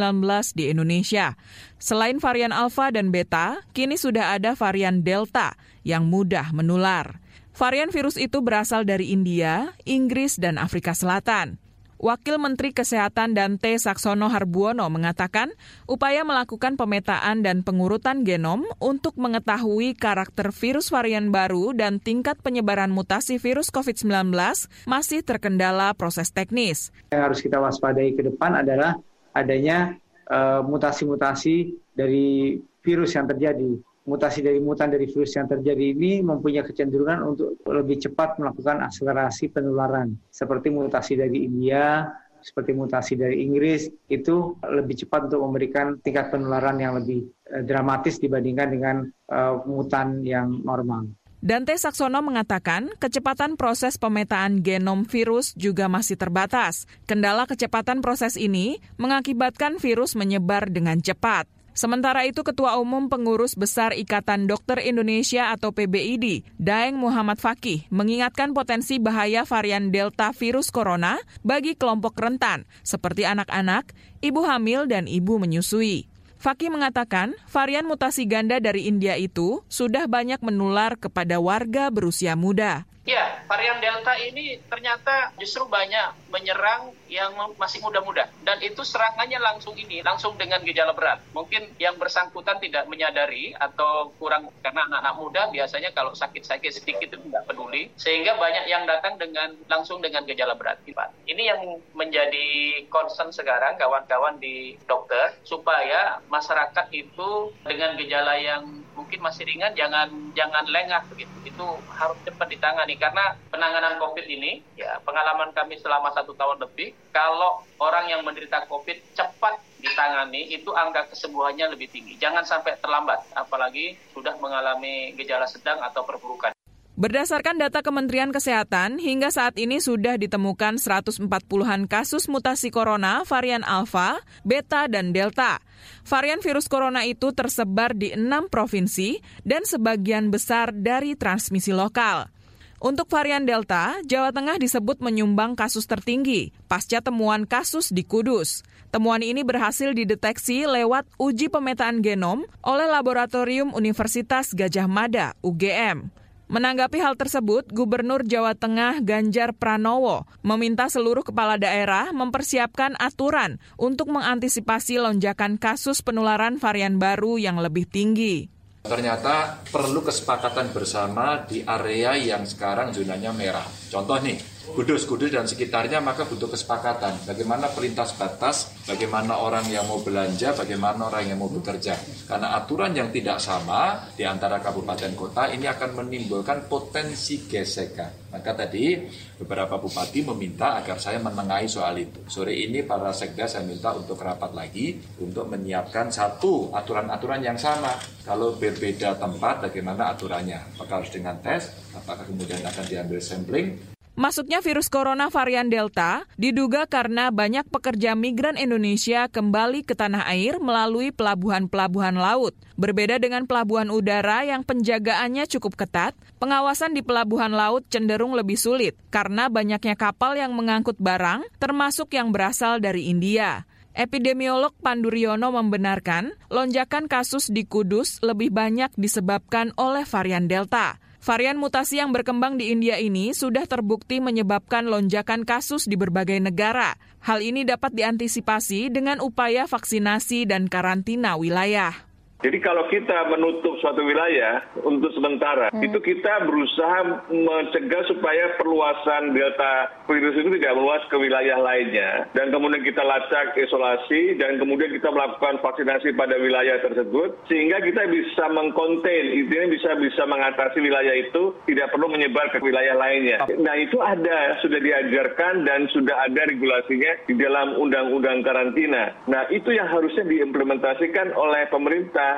di 0.59 0.75
Indonesia. 0.75 1.39
Selain 1.79 2.19
varian 2.19 2.51
Alpha 2.51 2.91
dan 2.91 3.15
Beta, 3.15 3.63
kini 3.71 3.95
sudah 3.95 4.35
ada 4.35 4.59
varian 4.59 5.07
Delta 5.07 5.55
yang 5.87 6.11
mudah 6.11 6.51
menular. 6.51 7.23
Varian 7.55 7.95
virus 7.95 8.19
itu 8.19 8.43
berasal 8.43 8.83
dari 8.83 9.15
India, 9.15 9.71
Inggris, 9.87 10.35
dan 10.35 10.59
Afrika 10.59 10.91
Selatan. 10.91 11.55
Wakil 11.95 12.35
Menteri 12.43 12.75
Kesehatan 12.75 13.39
Dante 13.39 13.71
Saksono 13.79 14.27
Harbuono 14.27 14.83
mengatakan 14.91 15.55
upaya 15.87 16.27
melakukan 16.27 16.75
pemetaan 16.75 17.39
dan 17.39 17.63
pengurutan 17.63 18.27
genom 18.27 18.67
untuk 18.83 19.15
mengetahui 19.15 19.95
karakter 19.95 20.51
virus 20.51 20.91
varian 20.91 21.31
baru 21.31 21.71
dan 21.71 22.03
tingkat 22.03 22.35
penyebaran 22.43 22.91
mutasi 22.91 23.39
virus 23.39 23.71
COVID-19 23.71 24.35
masih 24.83 25.23
terkendala 25.23 25.95
proses 25.95 26.35
teknis. 26.35 26.91
Yang 27.15 27.21
harus 27.23 27.39
kita 27.39 27.57
waspadai 27.63 28.11
ke 28.11 28.27
depan 28.27 28.59
adalah 28.59 28.99
adanya 29.31 29.95
eh, 30.27 30.61
mutasi-mutasi 30.67 31.55
uh, 31.63 31.95
dari 31.95 32.59
virus 32.83 33.15
yang 33.15 33.25
terjadi 33.31 33.71
mutasi 34.05 34.45
dari 34.45 34.61
mutan 34.61 34.93
dari 34.93 35.09
virus 35.09 35.33
yang 35.33 35.49
terjadi 35.49 35.97
ini 35.97 36.21
mempunyai 36.21 36.61
kecenderungan 36.61 37.25
untuk 37.25 37.57
lebih 37.65 37.97
cepat 37.97 38.37
melakukan 38.37 38.85
akselerasi 38.85 39.49
penularan. 39.49 40.13
Seperti 40.29 40.69
mutasi 40.69 41.17
dari 41.17 41.43
India, 41.43 42.05
seperti 42.45 42.77
mutasi 42.77 43.17
dari 43.17 43.41
Inggris, 43.41 43.89
itu 44.05 44.61
lebih 44.61 45.01
cepat 45.05 45.33
untuk 45.33 45.41
memberikan 45.49 45.97
tingkat 46.05 46.29
penularan 46.29 46.77
yang 46.77 47.01
lebih 47.01 47.25
eh, 47.49 47.65
dramatis 47.65 48.21
dibandingkan 48.21 48.69
dengan 48.69 48.95
uh, 49.33 49.65
mutan 49.65 50.21
yang 50.21 50.61
normal. 50.61 51.09
Dante 51.45 51.77
Saksono 51.77 52.25
mengatakan 52.25 52.89
kecepatan 52.97 53.53
proses 53.53 54.01
pemetaan 54.01 54.65
genom 54.65 55.05
virus 55.05 55.53
juga 55.53 55.85
masih 55.85 56.17
terbatas. 56.17 56.89
Kendala 57.05 57.45
kecepatan 57.45 58.01
proses 58.01 58.33
ini 58.33 58.81
mengakibatkan 58.97 59.77
virus 59.77 60.17
menyebar 60.17 60.73
dengan 60.73 60.97
cepat. 60.97 61.45
Sementara 61.75 62.23
itu 62.23 62.39
Ketua 62.39 62.79
Umum 62.79 63.11
Pengurus 63.11 63.51
Besar 63.51 63.91
Ikatan 63.91 64.47
Dokter 64.47 64.79
Indonesia 64.79 65.51
atau 65.51 65.75
PBID, 65.75 66.47
Daeng 66.55 66.95
Muhammad 66.95 67.35
Fakih, 67.35 67.83
mengingatkan 67.91 68.55
potensi 68.55 68.95
bahaya 68.95 69.43
varian 69.43 69.91
Delta 69.91 70.31
virus 70.31 70.71
corona 70.71 71.19
bagi 71.43 71.75
kelompok 71.75 72.15
rentan, 72.15 72.63
seperti 72.79 73.27
anak-anak, 73.27 73.91
ibu 74.23 74.47
hamil, 74.47 74.87
dan 74.87 75.03
ibu 75.03 75.35
menyusui. 75.35 76.07
Fakih 76.39 76.71
mengatakan 76.71 77.35
varian 77.51 77.83
mutasi 77.83 78.23
ganda 78.23 78.55
dari 78.63 78.87
India 78.87 79.19
itu 79.19 79.59
sudah 79.67 80.07
banyak 80.07 80.39
menular 80.47 80.95
kepada 80.95 81.43
warga 81.43 81.91
berusia 81.91 82.39
muda. 82.39 82.87
Ya, 83.05 83.45
varian 83.45 83.77
Delta 83.85 84.17
ini 84.17 84.57
ternyata 84.65 85.29
justru 85.37 85.69
banyak 85.69 86.33
menyerang 86.33 86.89
yang 87.05 87.37
masih 87.53 87.77
muda-muda. 87.85 88.25
Dan 88.41 88.57
itu 88.65 88.81
serangannya 88.81 89.37
langsung 89.37 89.77
ini, 89.77 90.01
langsung 90.01 90.33
dengan 90.41 90.65
gejala 90.65 90.97
berat. 90.97 91.21
Mungkin 91.37 91.77
yang 91.77 92.01
bersangkutan 92.01 92.57
tidak 92.57 92.89
menyadari 92.89 93.53
atau 93.61 94.09
kurang, 94.17 94.49
karena 94.65 94.89
anak-anak 94.89 95.15
muda 95.21 95.41
biasanya 95.53 95.93
kalau 95.93 96.17
sakit-sakit 96.17 96.81
sedikit 96.81 97.13
itu 97.13 97.21
tidak 97.29 97.45
peduli. 97.45 97.93
Sehingga 97.93 98.41
banyak 98.41 98.65
yang 98.65 98.89
datang 98.89 99.21
dengan 99.21 99.53
langsung 99.69 100.01
dengan 100.01 100.25
gejala 100.25 100.57
berat. 100.57 100.81
Ini 101.29 101.43
yang 101.45 101.61
menjadi 101.93 102.81
concern 102.89 103.29
sekarang 103.29 103.77
kawan-kawan 103.77 104.41
di 104.41 104.81
dokter, 104.89 105.37
supaya 105.45 106.25
masyarakat 106.29 106.89
itu 106.89 107.53
dengan 107.61 107.93
gejala 108.01 108.33
yang 108.41 108.84
mungkin 108.95 109.19
masih 109.19 109.43
ringan, 109.43 109.75
jangan 109.75 110.07
jangan 110.33 110.63
lengah 110.65 111.03
begitu. 111.11 111.31
Itu 111.43 111.67
harus 111.91 112.17
cepat 112.23 112.47
ditangani 112.49 112.95
karena 112.95 113.35
penanganan 113.51 113.99
COVID 113.99 114.25
ini, 114.25 114.63
ya 114.79 114.97
pengalaman 115.03 115.51
kami 115.51 115.75
selama 115.77 116.09
satu 116.15 116.33
tahun 116.33 116.63
lebih, 116.63 116.95
kalau 117.11 117.61
orang 117.77 118.07
yang 118.07 118.23
menderita 118.23 118.65
COVID 118.71 119.13
cepat 119.13 119.59
ditangani, 119.83 120.49
itu 120.49 120.71
angka 120.71 121.11
kesembuhannya 121.11 121.75
lebih 121.75 121.91
tinggi. 121.91 122.15
Jangan 122.17 122.47
sampai 122.47 122.79
terlambat, 122.79 123.21
apalagi 123.35 123.99
sudah 124.15 124.33
mengalami 124.39 125.13
gejala 125.19 125.45
sedang 125.45 125.77
atau 125.83 126.01
perburukan. 126.07 126.54
Berdasarkan 126.95 127.59
data 127.59 127.83
Kementerian 127.83 128.31
Kesehatan, 128.31 129.03
hingga 129.03 129.27
saat 129.27 129.59
ini 129.59 129.83
sudah 129.83 130.15
ditemukan 130.15 130.79
140-an 130.79 131.91
kasus 131.91 132.31
mutasi 132.31 132.71
corona 132.71 133.27
varian 133.27 133.67
Alpha, 133.67 134.23
Beta, 134.47 134.87
dan 134.87 135.11
Delta. 135.11 135.59
Varian 136.07 136.39
virus 136.39 136.71
corona 136.71 137.03
itu 137.03 137.35
tersebar 137.35 137.91
di 137.99 138.15
enam 138.15 138.47
provinsi 138.47 139.19
dan 139.43 139.67
sebagian 139.67 140.31
besar 140.31 140.71
dari 140.71 141.19
transmisi 141.19 141.75
lokal. 141.75 142.31
Untuk 142.79 143.11
varian 143.11 143.43
Delta, 143.43 143.99
Jawa 144.07 144.31
Tengah 144.31 144.55
disebut 144.55 145.03
menyumbang 145.03 145.59
kasus 145.59 145.83
tertinggi 145.91 146.55
pasca 146.71 147.03
temuan 147.03 147.43
kasus 147.43 147.91
di 147.91 148.07
Kudus. 148.07 148.63
Temuan 148.95 149.19
ini 149.19 149.43
berhasil 149.43 149.91
dideteksi 149.91 150.63
lewat 150.63 151.03
uji 151.19 151.51
pemetaan 151.51 151.99
genom 151.99 152.47
oleh 152.63 152.87
Laboratorium 152.87 153.75
Universitas 153.75 154.55
Gajah 154.55 154.87
Mada 154.87 155.35
(UGM). 155.43 156.23
Menanggapi 156.45 157.01
hal 157.01 157.17
tersebut, 157.17 157.65
Gubernur 157.73 158.21
Jawa 158.21 158.53
Tengah 158.53 159.01
Ganjar 159.01 159.49
Pranowo 159.57 160.29
meminta 160.45 160.85
seluruh 160.85 161.25
kepala 161.25 161.57
daerah 161.57 162.13
mempersiapkan 162.13 162.93
aturan 163.01 163.57
untuk 163.81 164.13
mengantisipasi 164.13 165.01
lonjakan 165.01 165.57
kasus 165.57 166.05
penularan 166.05 166.61
varian 166.61 167.01
baru 167.01 167.41
yang 167.41 167.57
lebih 167.57 167.89
tinggi. 167.89 168.53
Ternyata 168.85 169.65
perlu 169.65 170.05
kesepakatan 170.05 170.69
bersama 170.69 171.41
di 171.49 171.65
area 171.65 172.13
yang 172.13 172.45
sekarang 172.45 172.93
zonanya 172.93 173.33
merah. 173.33 173.65
Contoh 173.91 174.17
nih, 174.21 174.37
Kudus, 174.73 175.05
Kudus 175.05 175.29
dan 175.29 175.45
sekitarnya 175.45 176.01
maka 176.01 176.25
butuh 176.25 176.49
kesepakatan. 176.49 177.21
Bagaimana 177.29 177.69
pelintas 177.69 178.17
batas, 178.17 178.73
bagaimana 178.89 179.37
orang 179.37 179.69
yang 179.69 179.85
mau 179.85 180.01
belanja, 180.01 180.57
bagaimana 180.57 181.05
orang 181.13 181.29
yang 181.29 181.37
mau 181.37 181.51
bekerja. 181.53 181.93
Karena 182.25 182.57
aturan 182.57 182.97
yang 182.97 183.13
tidak 183.13 183.37
sama 183.37 184.09
di 184.17 184.25
antara 184.25 184.57
kabupaten 184.57 185.13
kota 185.13 185.53
ini 185.53 185.69
akan 185.69 186.01
menimbulkan 186.01 186.65
potensi 186.65 187.45
gesekan. 187.45 188.25
Maka 188.33 188.51
tadi 188.57 188.99
beberapa 189.37 189.77
bupati 189.77 190.25
meminta 190.33 190.81
agar 190.81 190.97
saya 190.97 191.21
menengahi 191.21 191.69
soal 191.69 192.01
itu. 192.01 192.25
Sore 192.25 192.57
ini 192.57 192.81
para 192.83 193.13
sekda 193.13 193.45
saya 193.45 193.63
minta 193.63 193.93
untuk 193.93 194.17
rapat 194.17 194.51
lagi 194.51 194.97
untuk 195.21 195.45
menyiapkan 195.45 196.09
satu 196.09 196.73
aturan-aturan 196.73 197.45
yang 197.45 197.55
sama. 197.55 197.95
Kalau 198.25 198.57
berbeda 198.57 199.21
tempat, 199.21 199.69
bagaimana 199.69 200.09
aturannya? 200.17 200.73
Apakah 200.73 201.05
harus 201.05 201.13
dengan 201.13 201.37
tes? 201.45 201.69
Apakah 201.93 202.25
kemudian 202.25 202.59
akan 202.65 202.85
diambil 202.89 203.21
sampling? 203.21 203.77
Masuknya 204.15 204.63
virus 204.63 204.87
corona 204.87 205.27
varian 205.27 205.67
Delta 205.67 206.23
diduga 206.39 206.87
karena 206.87 207.35
banyak 207.35 207.67
pekerja 207.67 208.15
migran 208.15 208.55
Indonesia 208.55 209.27
kembali 209.27 209.83
ke 209.83 209.91
tanah 209.91 210.23
air 210.31 210.55
melalui 210.55 211.11
pelabuhan-pelabuhan 211.11 212.15
laut. 212.15 212.55
Berbeda 212.79 213.19
dengan 213.19 213.43
pelabuhan 213.43 213.91
udara 213.91 214.47
yang 214.47 214.63
penjagaannya 214.63 215.43
cukup 215.51 215.75
ketat, 215.75 216.15
pengawasan 216.39 216.95
di 216.95 217.03
pelabuhan 217.03 217.51
laut 217.51 217.83
cenderung 217.91 218.39
lebih 218.39 218.55
sulit 218.55 218.95
karena 219.11 219.51
banyaknya 219.51 219.99
kapal 219.99 220.39
yang 220.39 220.55
mengangkut 220.55 220.95
barang, 220.95 221.43
termasuk 221.59 222.15
yang 222.15 222.31
berasal 222.31 222.79
dari 222.79 223.11
India. 223.11 223.67
Epidemiolog 223.95 224.71
Panduriono 224.79 225.51
membenarkan 225.55 226.35
lonjakan 226.47 227.11
kasus 227.11 227.51
di 227.51 227.67
Kudus 227.67 228.23
lebih 228.23 228.51
banyak 228.51 228.95
disebabkan 228.95 229.75
oleh 229.75 230.07
varian 230.07 230.47
Delta. 230.47 231.03
Varian 231.25 231.57
mutasi 231.57 231.97
yang 231.97 232.13
berkembang 232.13 232.61
di 232.61 232.69
India 232.69 233.01
ini 233.01 233.33
sudah 233.33 233.65
terbukti 233.65 234.21
menyebabkan 234.21 234.85
lonjakan 234.85 235.41
kasus 235.41 235.89
di 235.89 235.97
berbagai 235.97 236.37
negara. 236.37 237.01
Hal 237.25 237.41
ini 237.41 237.65
dapat 237.65 237.97
diantisipasi 237.97 238.93
dengan 238.93 239.17
upaya 239.25 239.65
vaksinasi 239.65 240.45
dan 240.45 240.69
karantina 240.69 241.33
wilayah. 241.33 242.04
Jadi 242.45 242.61
kalau 242.61 242.85
kita 242.93 243.25
menutup 243.33 243.73
suatu 243.81 244.05
wilayah 244.05 244.61
untuk 244.85 245.09
sementara, 245.17 245.73
hmm. 245.73 245.81
itu 245.81 245.97
kita 245.97 246.45
berusaha 246.45 247.25
mencegah 247.33 248.05
supaya 248.05 248.53
perluasan 248.61 249.33
delta 249.33 249.89
virus 250.05 250.37
itu 250.37 250.53
tidak 250.61 250.77
meluas 250.77 251.01
ke 251.09 251.17
wilayah 251.17 251.57
lainnya. 251.57 252.29
Dan 252.37 252.53
kemudian 252.53 252.85
kita 252.85 253.01
lacak 253.01 253.57
isolasi 253.57 254.37
dan 254.37 254.61
kemudian 254.61 254.93
kita 254.93 255.09
melakukan 255.09 255.57
vaksinasi 255.57 256.13
pada 256.13 256.37
wilayah 256.37 256.77
tersebut 256.85 257.33
sehingga 257.49 257.81
kita 257.81 258.13
bisa 258.13 258.45
mengkonten, 258.53 259.25
intinya 259.33 259.65
bisa 259.73 259.97
bisa 259.97 260.29
mengatasi 260.29 260.85
wilayah 260.85 261.17
itu 261.17 261.49
tidak 261.65 261.89
perlu 261.97 262.13
menyebar 262.13 262.53
ke 262.53 262.61
wilayah 262.61 262.93
lainnya. 262.93 263.41
Nah 263.57 263.73
itu 263.73 263.97
ada 264.05 264.61
sudah 264.61 264.77
diajarkan 264.77 265.65
dan 265.65 265.89
sudah 265.89 266.29
ada 266.29 266.45
regulasinya 266.45 267.25
di 267.25 267.33
dalam 267.41 267.73
undang-undang 267.81 268.45
karantina. 268.45 269.17
Nah 269.25 269.49
itu 269.49 269.73
yang 269.73 269.89
harusnya 269.89 270.29
diimplementasikan 270.29 271.33
oleh 271.33 271.65
pemerintah 271.73 272.34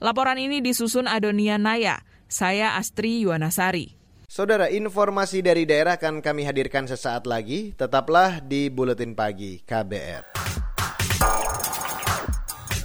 Laporan 0.00 0.40
ini 0.40 0.64
disusun 0.64 1.04
Adonia 1.04 1.60
Naya. 1.60 2.00
Saya 2.24 2.80
Astri 2.80 3.20
Yuwanasari. 3.20 4.00
Saudara, 4.24 4.72
informasi 4.72 5.44
dari 5.44 5.68
daerah 5.68 6.00
akan 6.00 6.24
kami 6.24 6.48
hadirkan 6.48 6.88
sesaat 6.88 7.28
lagi. 7.28 7.76
Tetaplah 7.76 8.40
di 8.40 8.72
Buletin 8.72 9.12
Pagi 9.12 9.60
KBR. 9.60 10.24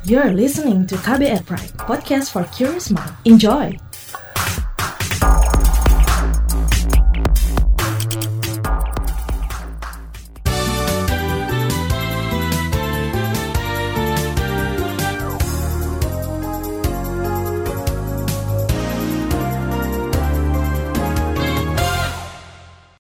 You're 0.03 0.35
listening 0.35 0.83
to 0.91 0.99
KBR 0.99 1.47
Pride, 1.47 1.71
podcast 1.79 2.35
for 2.35 2.43
curious 2.51 2.91
mind. 2.91 3.15
Enjoy! 3.23 3.71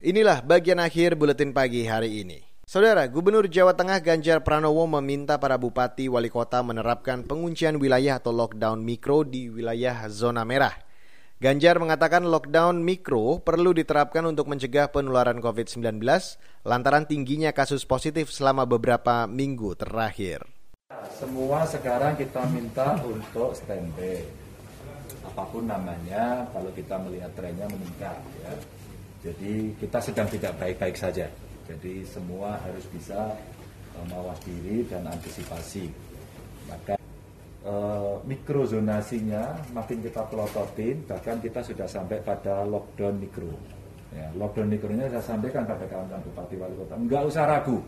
Inilah 0.05 0.45
bagian 0.45 0.77
akhir 0.77 1.17
buletin 1.17 1.49
pagi 1.49 1.81
hari 1.81 2.21
ini. 2.21 2.37
Saudara, 2.61 3.09
Gubernur 3.09 3.49
Jawa 3.49 3.73
Tengah 3.73 3.97
Ganjar 4.05 4.45
Pranowo 4.45 4.85
meminta 4.85 5.41
para 5.41 5.57
bupati 5.57 6.05
wali 6.13 6.29
kota 6.29 6.61
menerapkan 6.61 7.25
penguncian 7.25 7.81
wilayah 7.81 8.21
atau 8.21 8.29
lockdown 8.29 8.85
mikro 8.85 9.25
di 9.25 9.49
wilayah 9.49 10.05
zona 10.13 10.45
merah. 10.45 10.77
Ganjar 11.41 11.81
mengatakan 11.81 12.21
lockdown 12.21 12.85
mikro 12.85 13.41
perlu 13.41 13.73
diterapkan 13.73 14.29
untuk 14.29 14.45
mencegah 14.45 14.93
penularan 14.93 15.41
COVID-19 15.41 15.97
lantaran 16.69 17.09
tingginya 17.09 17.49
kasus 17.49 17.81
positif 17.81 18.29
selama 18.29 18.69
beberapa 18.69 19.25
minggu 19.25 19.73
terakhir. 19.73 20.45
Semua 21.17 21.65
sekarang 21.65 22.13
kita 22.13 22.45
minta 22.53 22.93
untuk 23.01 23.57
standby. 23.57 24.21
Apa 25.33 25.49
pun 25.49 25.65
namanya, 25.65 26.45
kalau 26.53 26.69
kita 26.77 26.93
melihat 27.01 27.33
trennya 27.33 27.65
meningkat 27.73 28.21
ya 28.45 28.53
jadi 29.25 29.73
kita 29.81 29.97
sedang 29.97 30.29
tidak 30.29 30.53
baik-baik 30.61 30.93
saja. 30.93 31.25
Jadi 31.65 32.05
semua 32.05 32.61
harus 32.61 32.85
bisa 32.93 33.33
uh, 33.97 34.05
mawas 34.13 34.37
diri 34.45 34.85
dan 34.85 35.01
antisipasi. 35.09 35.89
Maka 36.69 36.93
uh, 37.65 38.21
mikrozonasinya 38.21 39.73
makin 39.73 40.05
kita 40.05 40.21
pelototin, 40.29 41.01
bahkan 41.09 41.41
kita 41.41 41.65
sudah 41.65 41.89
sampai 41.89 42.21
pada 42.21 42.61
lockdown 42.69 43.17
mikro. 43.17 43.49
Ya, 44.13 44.29
lockdown 44.37 44.69
mikronya 44.69 45.09
saya 45.09 45.25
sampaikan 45.25 45.65
pada 45.65 45.89
kawan-kawan 45.89 46.21
bupati 46.29 46.55
wali 46.61 46.75
kota, 46.77 46.93
enggak 46.93 47.25
usah 47.25 47.49
ragu. 47.49 47.81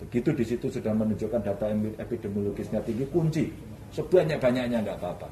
Begitu 0.00 0.32
di 0.32 0.44
situ 0.48 0.66
sudah 0.72 0.96
menunjukkan 0.96 1.40
data 1.52 1.68
epidemiologisnya 2.00 2.80
tinggi, 2.80 3.04
kunci 3.12 3.44
sebanyak-banyaknya 3.92 4.80
enggak 4.80 4.96
apa-apa. 5.04 5.28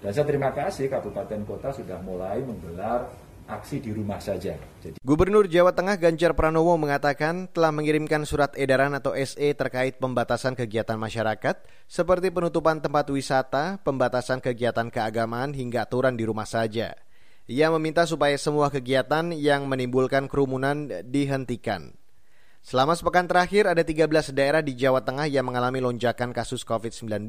Dan 0.00 0.10
saya 0.16 0.26
terima 0.26 0.50
kasih 0.50 0.88
kabupaten 0.88 1.44
kota 1.44 1.70
sudah 1.76 2.00
mulai 2.02 2.40
menggelar 2.42 3.06
aksi 3.46 3.82
di 3.82 3.90
rumah 3.90 4.18
saja. 4.22 4.54
Jadi... 4.82 4.98
Gubernur 5.02 5.46
Jawa 5.50 5.74
Tengah 5.74 5.98
Ganjar 5.98 6.32
Pranowo 6.34 6.74
mengatakan 6.78 7.50
telah 7.50 7.74
mengirimkan 7.74 8.22
surat 8.26 8.54
edaran 8.54 8.94
atau 8.94 9.12
SE 9.14 9.48
terkait 9.54 9.98
pembatasan 9.98 10.54
kegiatan 10.54 10.98
masyarakat 10.98 11.62
seperti 11.86 12.28
penutupan 12.30 12.78
tempat 12.78 13.08
wisata, 13.10 13.80
pembatasan 13.82 14.38
kegiatan 14.42 14.88
keagamaan 14.88 15.52
hingga 15.52 15.86
aturan 15.86 16.14
di 16.14 16.24
rumah 16.26 16.46
saja. 16.46 16.94
Ia 17.50 17.68
meminta 17.74 18.06
supaya 18.06 18.38
semua 18.38 18.70
kegiatan 18.70 19.34
yang 19.34 19.66
menimbulkan 19.66 20.30
kerumunan 20.30 20.88
dihentikan. 21.02 21.98
Selama 22.62 22.94
sepekan 22.94 23.26
terakhir 23.26 23.66
ada 23.66 23.82
13 23.82 24.06
daerah 24.30 24.62
di 24.62 24.78
Jawa 24.78 25.02
Tengah 25.02 25.26
yang 25.26 25.50
mengalami 25.50 25.82
lonjakan 25.82 26.30
kasus 26.30 26.62
COVID-19. 26.62 27.26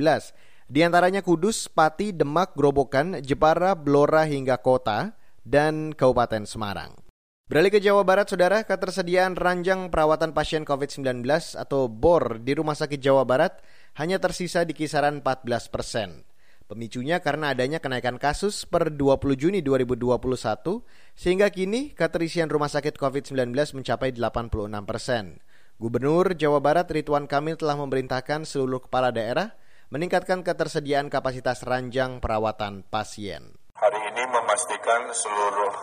Di 0.70 0.80
antaranya 0.86 1.26
Kudus, 1.26 1.66
Pati, 1.66 2.14
Demak, 2.14 2.54
Grobogan, 2.54 3.18
Jepara, 3.26 3.74
Blora 3.74 4.30
hingga 4.30 4.62
Kota 4.62 5.18
dan 5.44 5.92
Kabupaten 5.96 6.48
Semarang. 6.48 7.04
Beralih 7.44 7.76
ke 7.76 7.84
Jawa 7.84 8.08
Barat, 8.08 8.32
Saudara, 8.32 8.64
ketersediaan 8.64 9.36
ranjang 9.36 9.92
perawatan 9.92 10.32
pasien 10.32 10.64
COVID-19 10.64 11.28
atau 11.60 11.92
BOR 11.92 12.40
di 12.40 12.56
Rumah 12.56 12.74
Sakit 12.74 13.04
Jawa 13.04 13.28
Barat 13.28 13.60
hanya 14.00 14.18
tersisa 14.18 14.64
di 14.64 14.72
kisaran 14.72 15.20
14 15.22 15.68
persen. 15.68 16.24
Pemicunya 16.72 17.20
karena 17.20 17.52
adanya 17.52 17.84
kenaikan 17.84 18.16
kasus 18.16 18.64
per 18.64 18.96
20 18.96 19.36
Juni 19.36 19.60
2021, 19.60 20.82
sehingga 21.14 21.52
kini 21.52 21.92
keterisian 21.92 22.48
rumah 22.48 22.72
sakit 22.72 22.96
COVID-19 22.96 23.52
mencapai 23.54 24.16
86 24.16 24.88
persen. 24.88 25.44
Gubernur 25.78 26.34
Jawa 26.40 26.64
Barat 26.64 26.88
Ridwan 26.88 27.28
Kamil 27.28 27.60
telah 27.60 27.76
memerintahkan 27.76 28.48
seluruh 28.48 28.88
kepala 28.88 29.12
daerah 29.12 29.52
meningkatkan 29.92 30.48
ketersediaan 30.48 31.12
kapasitas 31.12 31.62
ranjang 31.68 32.24
perawatan 32.24 32.88
pasien 32.88 33.62
hari 33.84 34.00
ini 34.00 34.24
memastikan 34.32 35.12
seluruh 35.12 35.76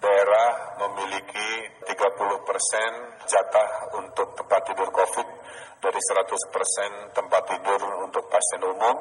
daerah 0.00 0.80
memiliki 0.80 1.84
30 1.84 2.48
persen 2.48 2.90
jatah 3.28 3.70
untuk 4.00 4.32
tempat 4.32 4.64
tidur 4.64 4.88
COVID 4.88 5.28
dari 5.84 6.00
100 6.00 6.24
persen 6.48 6.90
tempat 7.12 7.42
tidur 7.44 7.80
untuk 8.00 8.24
pasien 8.32 8.64
umum. 8.64 8.96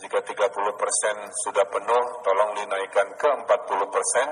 Jika 0.00 0.24
30 0.24 0.50
persen 0.80 1.16
sudah 1.44 1.68
penuh, 1.68 2.04
tolong 2.24 2.56
dinaikkan 2.56 3.12
ke 3.12 3.28
40 3.44 3.92
persen. 3.92 4.28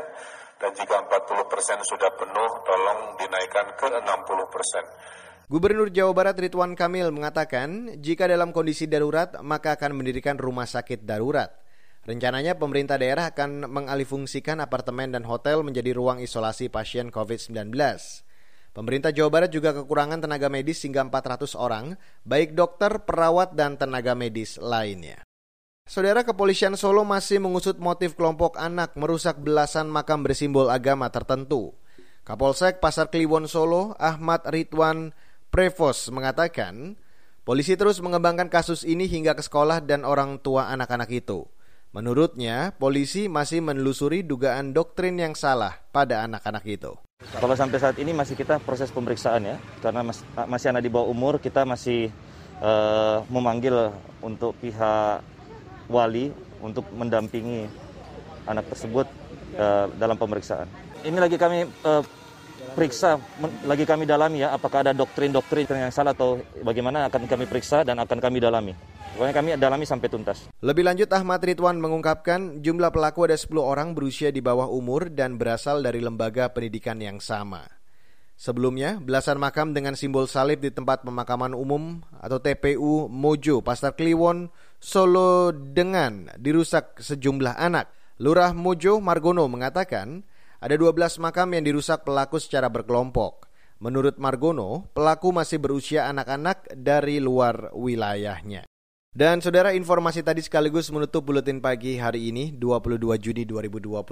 Dan 0.57 0.70
jika 0.73 1.05
40 1.05 1.44
persen 1.44 1.79
sudah 1.85 2.11
penuh, 2.16 2.51
tolong 2.64 3.20
dinaikkan 3.20 3.77
ke 3.77 3.87
60 3.92 4.49
persen. 4.53 4.85
Gubernur 5.53 5.92
Jawa 5.92 6.12
Barat 6.16 6.37
Ridwan 6.40 6.73
Kamil 6.73 7.12
mengatakan, 7.12 8.01
jika 8.01 8.25
dalam 8.25 8.57
kondisi 8.57 8.88
darurat, 8.88 9.37
maka 9.44 9.77
akan 9.77 10.01
mendirikan 10.01 10.40
rumah 10.40 10.64
sakit 10.64 11.05
darurat. 11.05 11.63
Rencananya 12.05 12.61
pemerintah 12.61 13.01
daerah 13.01 13.33
akan 13.33 13.64
mengalihfungsikan 13.64 14.61
apartemen 14.61 15.09
dan 15.09 15.25
hotel 15.25 15.64
menjadi 15.64 15.97
ruang 15.97 16.21
isolasi 16.21 16.69
pasien 16.69 17.09
COVID-19. 17.09 17.73
Pemerintah 18.77 19.09
Jawa 19.09 19.31
Barat 19.33 19.49
juga 19.49 19.73
kekurangan 19.73 20.21
tenaga 20.21 20.53
medis 20.53 20.85
hingga 20.85 21.01
400 21.09 21.57
orang, 21.57 21.97
baik 22.29 22.53
dokter, 22.53 23.09
perawat, 23.09 23.57
dan 23.57 23.81
tenaga 23.81 24.12
medis 24.12 24.61
lainnya. 24.61 25.25
Saudara 25.88 26.29
kepolisian 26.29 26.77
Solo 26.77 27.09
masih 27.09 27.40
mengusut 27.40 27.81
motif 27.81 28.21
kelompok 28.21 28.61
anak 28.61 28.93
merusak 29.01 29.40
belasan 29.40 29.88
makam 29.88 30.21
bersimbol 30.21 30.69
agama 30.69 31.09
tertentu. 31.09 31.73
Kapolsek 32.29 32.85
Pasar 32.85 33.09
Kliwon 33.09 33.49
Solo, 33.49 33.97
Ahmad 33.97 34.45
Ridwan 34.45 35.17
Prevos 35.49 36.12
mengatakan, 36.12 37.01
polisi 37.49 37.81
terus 37.81 38.01
mengembangkan 38.05 38.53
kasus 38.53 38.85
ini 38.85 39.09
hingga 39.09 39.33
ke 39.33 39.45
sekolah 39.45 39.81
dan 39.81 40.05
orang 40.05 40.37
tua 40.40 40.69
anak-anak 40.69 41.09
itu. 41.09 41.49
Menurutnya, 41.94 42.74
polisi 42.74 43.30
masih 43.30 43.62
menelusuri 43.62 44.26
dugaan 44.26 44.74
doktrin 44.74 45.14
yang 45.14 45.38
salah 45.38 45.78
pada 45.94 46.26
anak-anak 46.26 46.66
itu. 46.66 46.90
Kalau 47.38 47.54
sampai 47.54 47.78
saat 47.78 47.94
ini 48.02 48.11
masih 48.11 48.35
kita 48.35 48.59
proses 48.59 48.90
pemeriksaan 48.90 49.46
ya, 49.46 49.62
karena 49.78 50.02
mas, 50.02 50.26
masih 50.50 50.74
anak 50.74 50.83
di 50.83 50.90
bawah 50.90 51.07
umur, 51.07 51.38
kita 51.38 51.62
masih 51.62 52.11
uh, 52.59 53.22
memanggil 53.30 53.94
untuk 54.18 54.59
pihak 54.59 55.22
wali 55.87 56.35
untuk 56.59 56.83
mendampingi 56.98 57.70
anak 58.50 58.66
tersebut 58.74 59.07
uh, 59.54 59.87
dalam 59.94 60.18
pemeriksaan. 60.18 60.66
Ini 61.07 61.14
lagi 61.14 61.38
kami 61.38 61.62
uh, 61.87 62.02
periksa, 62.74 63.22
lagi 63.70 63.87
kami 63.87 64.02
dalami 64.02 64.42
ya, 64.42 64.50
apakah 64.50 64.83
ada 64.83 64.90
doktrin-doktrin 64.90 65.70
yang 65.70 65.94
salah 65.94 66.11
atau 66.11 66.42
bagaimana 66.59 67.07
akan 67.07 67.30
kami 67.30 67.46
periksa 67.46 67.87
dan 67.87 68.02
akan 68.02 68.18
kami 68.18 68.42
dalami. 68.42 68.74
Pokoknya 69.14 69.31
kami 69.31 69.48
dalami 69.55 69.87
sampai 69.87 70.11
tuntas. 70.11 70.50
Lebih 70.59 70.83
lanjut 70.83 71.07
Ahmad 71.14 71.38
Ridwan 71.38 71.79
mengungkapkan 71.79 72.59
jumlah 72.59 72.90
pelaku 72.90 73.31
ada 73.31 73.38
10 73.38 73.46
orang 73.62 73.94
berusia 73.94 74.35
di 74.35 74.42
bawah 74.42 74.66
umur 74.66 75.07
dan 75.07 75.38
berasal 75.38 75.87
dari 75.87 76.03
lembaga 76.03 76.50
pendidikan 76.50 76.98
yang 76.98 77.22
sama. 77.22 77.62
Sebelumnya, 78.35 78.98
belasan 78.98 79.38
makam 79.38 79.70
dengan 79.70 79.94
simbol 79.94 80.27
salib 80.27 80.59
di 80.59 80.74
tempat 80.74 81.07
pemakaman 81.07 81.55
umum 81.55 82.03
atau 82.18 82.42
TPU 82.42 83.07
Mojo, 83.07 83.62
Pasar 83.62 83.94
Kliwon, 83.94 84.50
Solo 84.83 85.55
dengan 85.55 86.35
dirusak 86.35 86.98
sejumlah 86.98 87.55
anak. 87.55 87.94
Lurah 88.18 88.50
Mojo 88.50 88.98
Margono 88.98 89.46
mengatakan 89.46 90.27
ada 90.59 90.74
12 90.74 91.22
makam 91.22 91.55
yang 91.55 91.62
dirusak 91.62 92.03
pelaku 92.03 92.42
secara 92.42 92.66
berkelompok. 92.66 93.46
Menurut 93.79 94.18
Margono, 94.18 94.90
pelaku 94.90 95.31
masih 95.31 95.62
berusia 95.62 96.11
anak-anak 96.11 96.66
dari 96.74 97.22
luar 97.22 97.70
wilayahnya. 97.70 98.74
Dan 99.14 99.38
saudara 99.38 99.70
informasi 99.70 100.27
tadi 100.27 100.42
sekaligus 100.42 100.90
menutup 100.90 101.22
buletin 101.22 101.62
pagi 101.62 101.94
hari 101.94 102.35
ini 102.35 102.50
22 102.50 102.98
Juni 103.22 103.46
2021. 103.46 104.11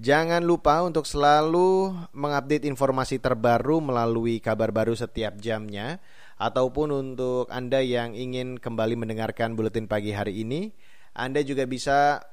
Jangan 0.00 0.40
lupa 0.40 0.80
untuk 0.80 1.04
selalu 1.04 1.92
mengupdate 2.16 2.64
informasi 2.64 3.20
terbaru 3.20 3.84
melalui 3.84 4.40
kabar 4.40 4.72
baru 4.72 4.96
setiap 4.96 5.36
jamnya 5.36 6.00
ataupun 6.40 6.88
untuk 6.88 7.52
Anda 7.52 7.84
yang 7.84 8.16
ingin 8.16 8.56
kembali 8.56 8.96
mendengarkan 8.96 9.52
buletin 9.60 9.84
pagi 9.84 10.16
hari 10.16 10.40
ini, 10.40 10.72
Anda 11.12 11.44
juga 11.44 11.68
bisa 11.68 12.24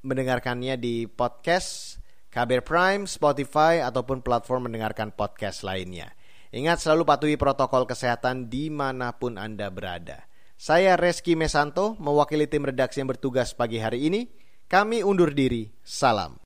mendengarkannya 0.00 0.80
di 0.80 1.04
podcast 1.04 2.00
KBR 2.32 2.64
Prime, 2.64 3.04
Spotify 3.04 3.84
ataupun 3.84 4.24
platform 4.24 4.72
mendengarkan 4.72 5.12
podcast 5.12 5.60
lainnya. 5.60 6.08
Ingat 6.56 6.80
selalu 6.80 7.04
patuhi 7.04 7.36
protokol 7.36 7.84
kesehatan 7.84 8.48
di 8.48 8.72
mana 8.72 9.12
pun 9.12 9.36
Anda 9.36 9.68
berada. 9.68 10.29
Saya 10.60 10.92
Reski 11.00 11.40
Mesanto, 11.40 11.96
mewakili 11.96 12.44
tim 12.44 12.60
redaksi 12.68 13.00
yang 13.00 13.08
bertugas 13.08 13.56
pagi 13.56 13.80
hari 13.80 14.12
ini. 14.12 14.28
Kami 14.68 15.00
undur 15.00 15.32
diri. 15.32 15.72
Salam. 15.80 16.36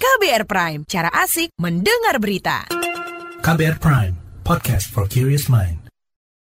KBR 0.00 0.48
Prime, 0.48 0.80
cara 0.88 1.12
asik 1.12 1.52
mendengar 1.60 2.16
berita. 2.16 2.64
KBR 3.44 3.76
Prime, 3.76 4.16
podcast 4.40 4.88
for 4.88 5.04
curious 5.04 5.52
mind. 5.52 5.85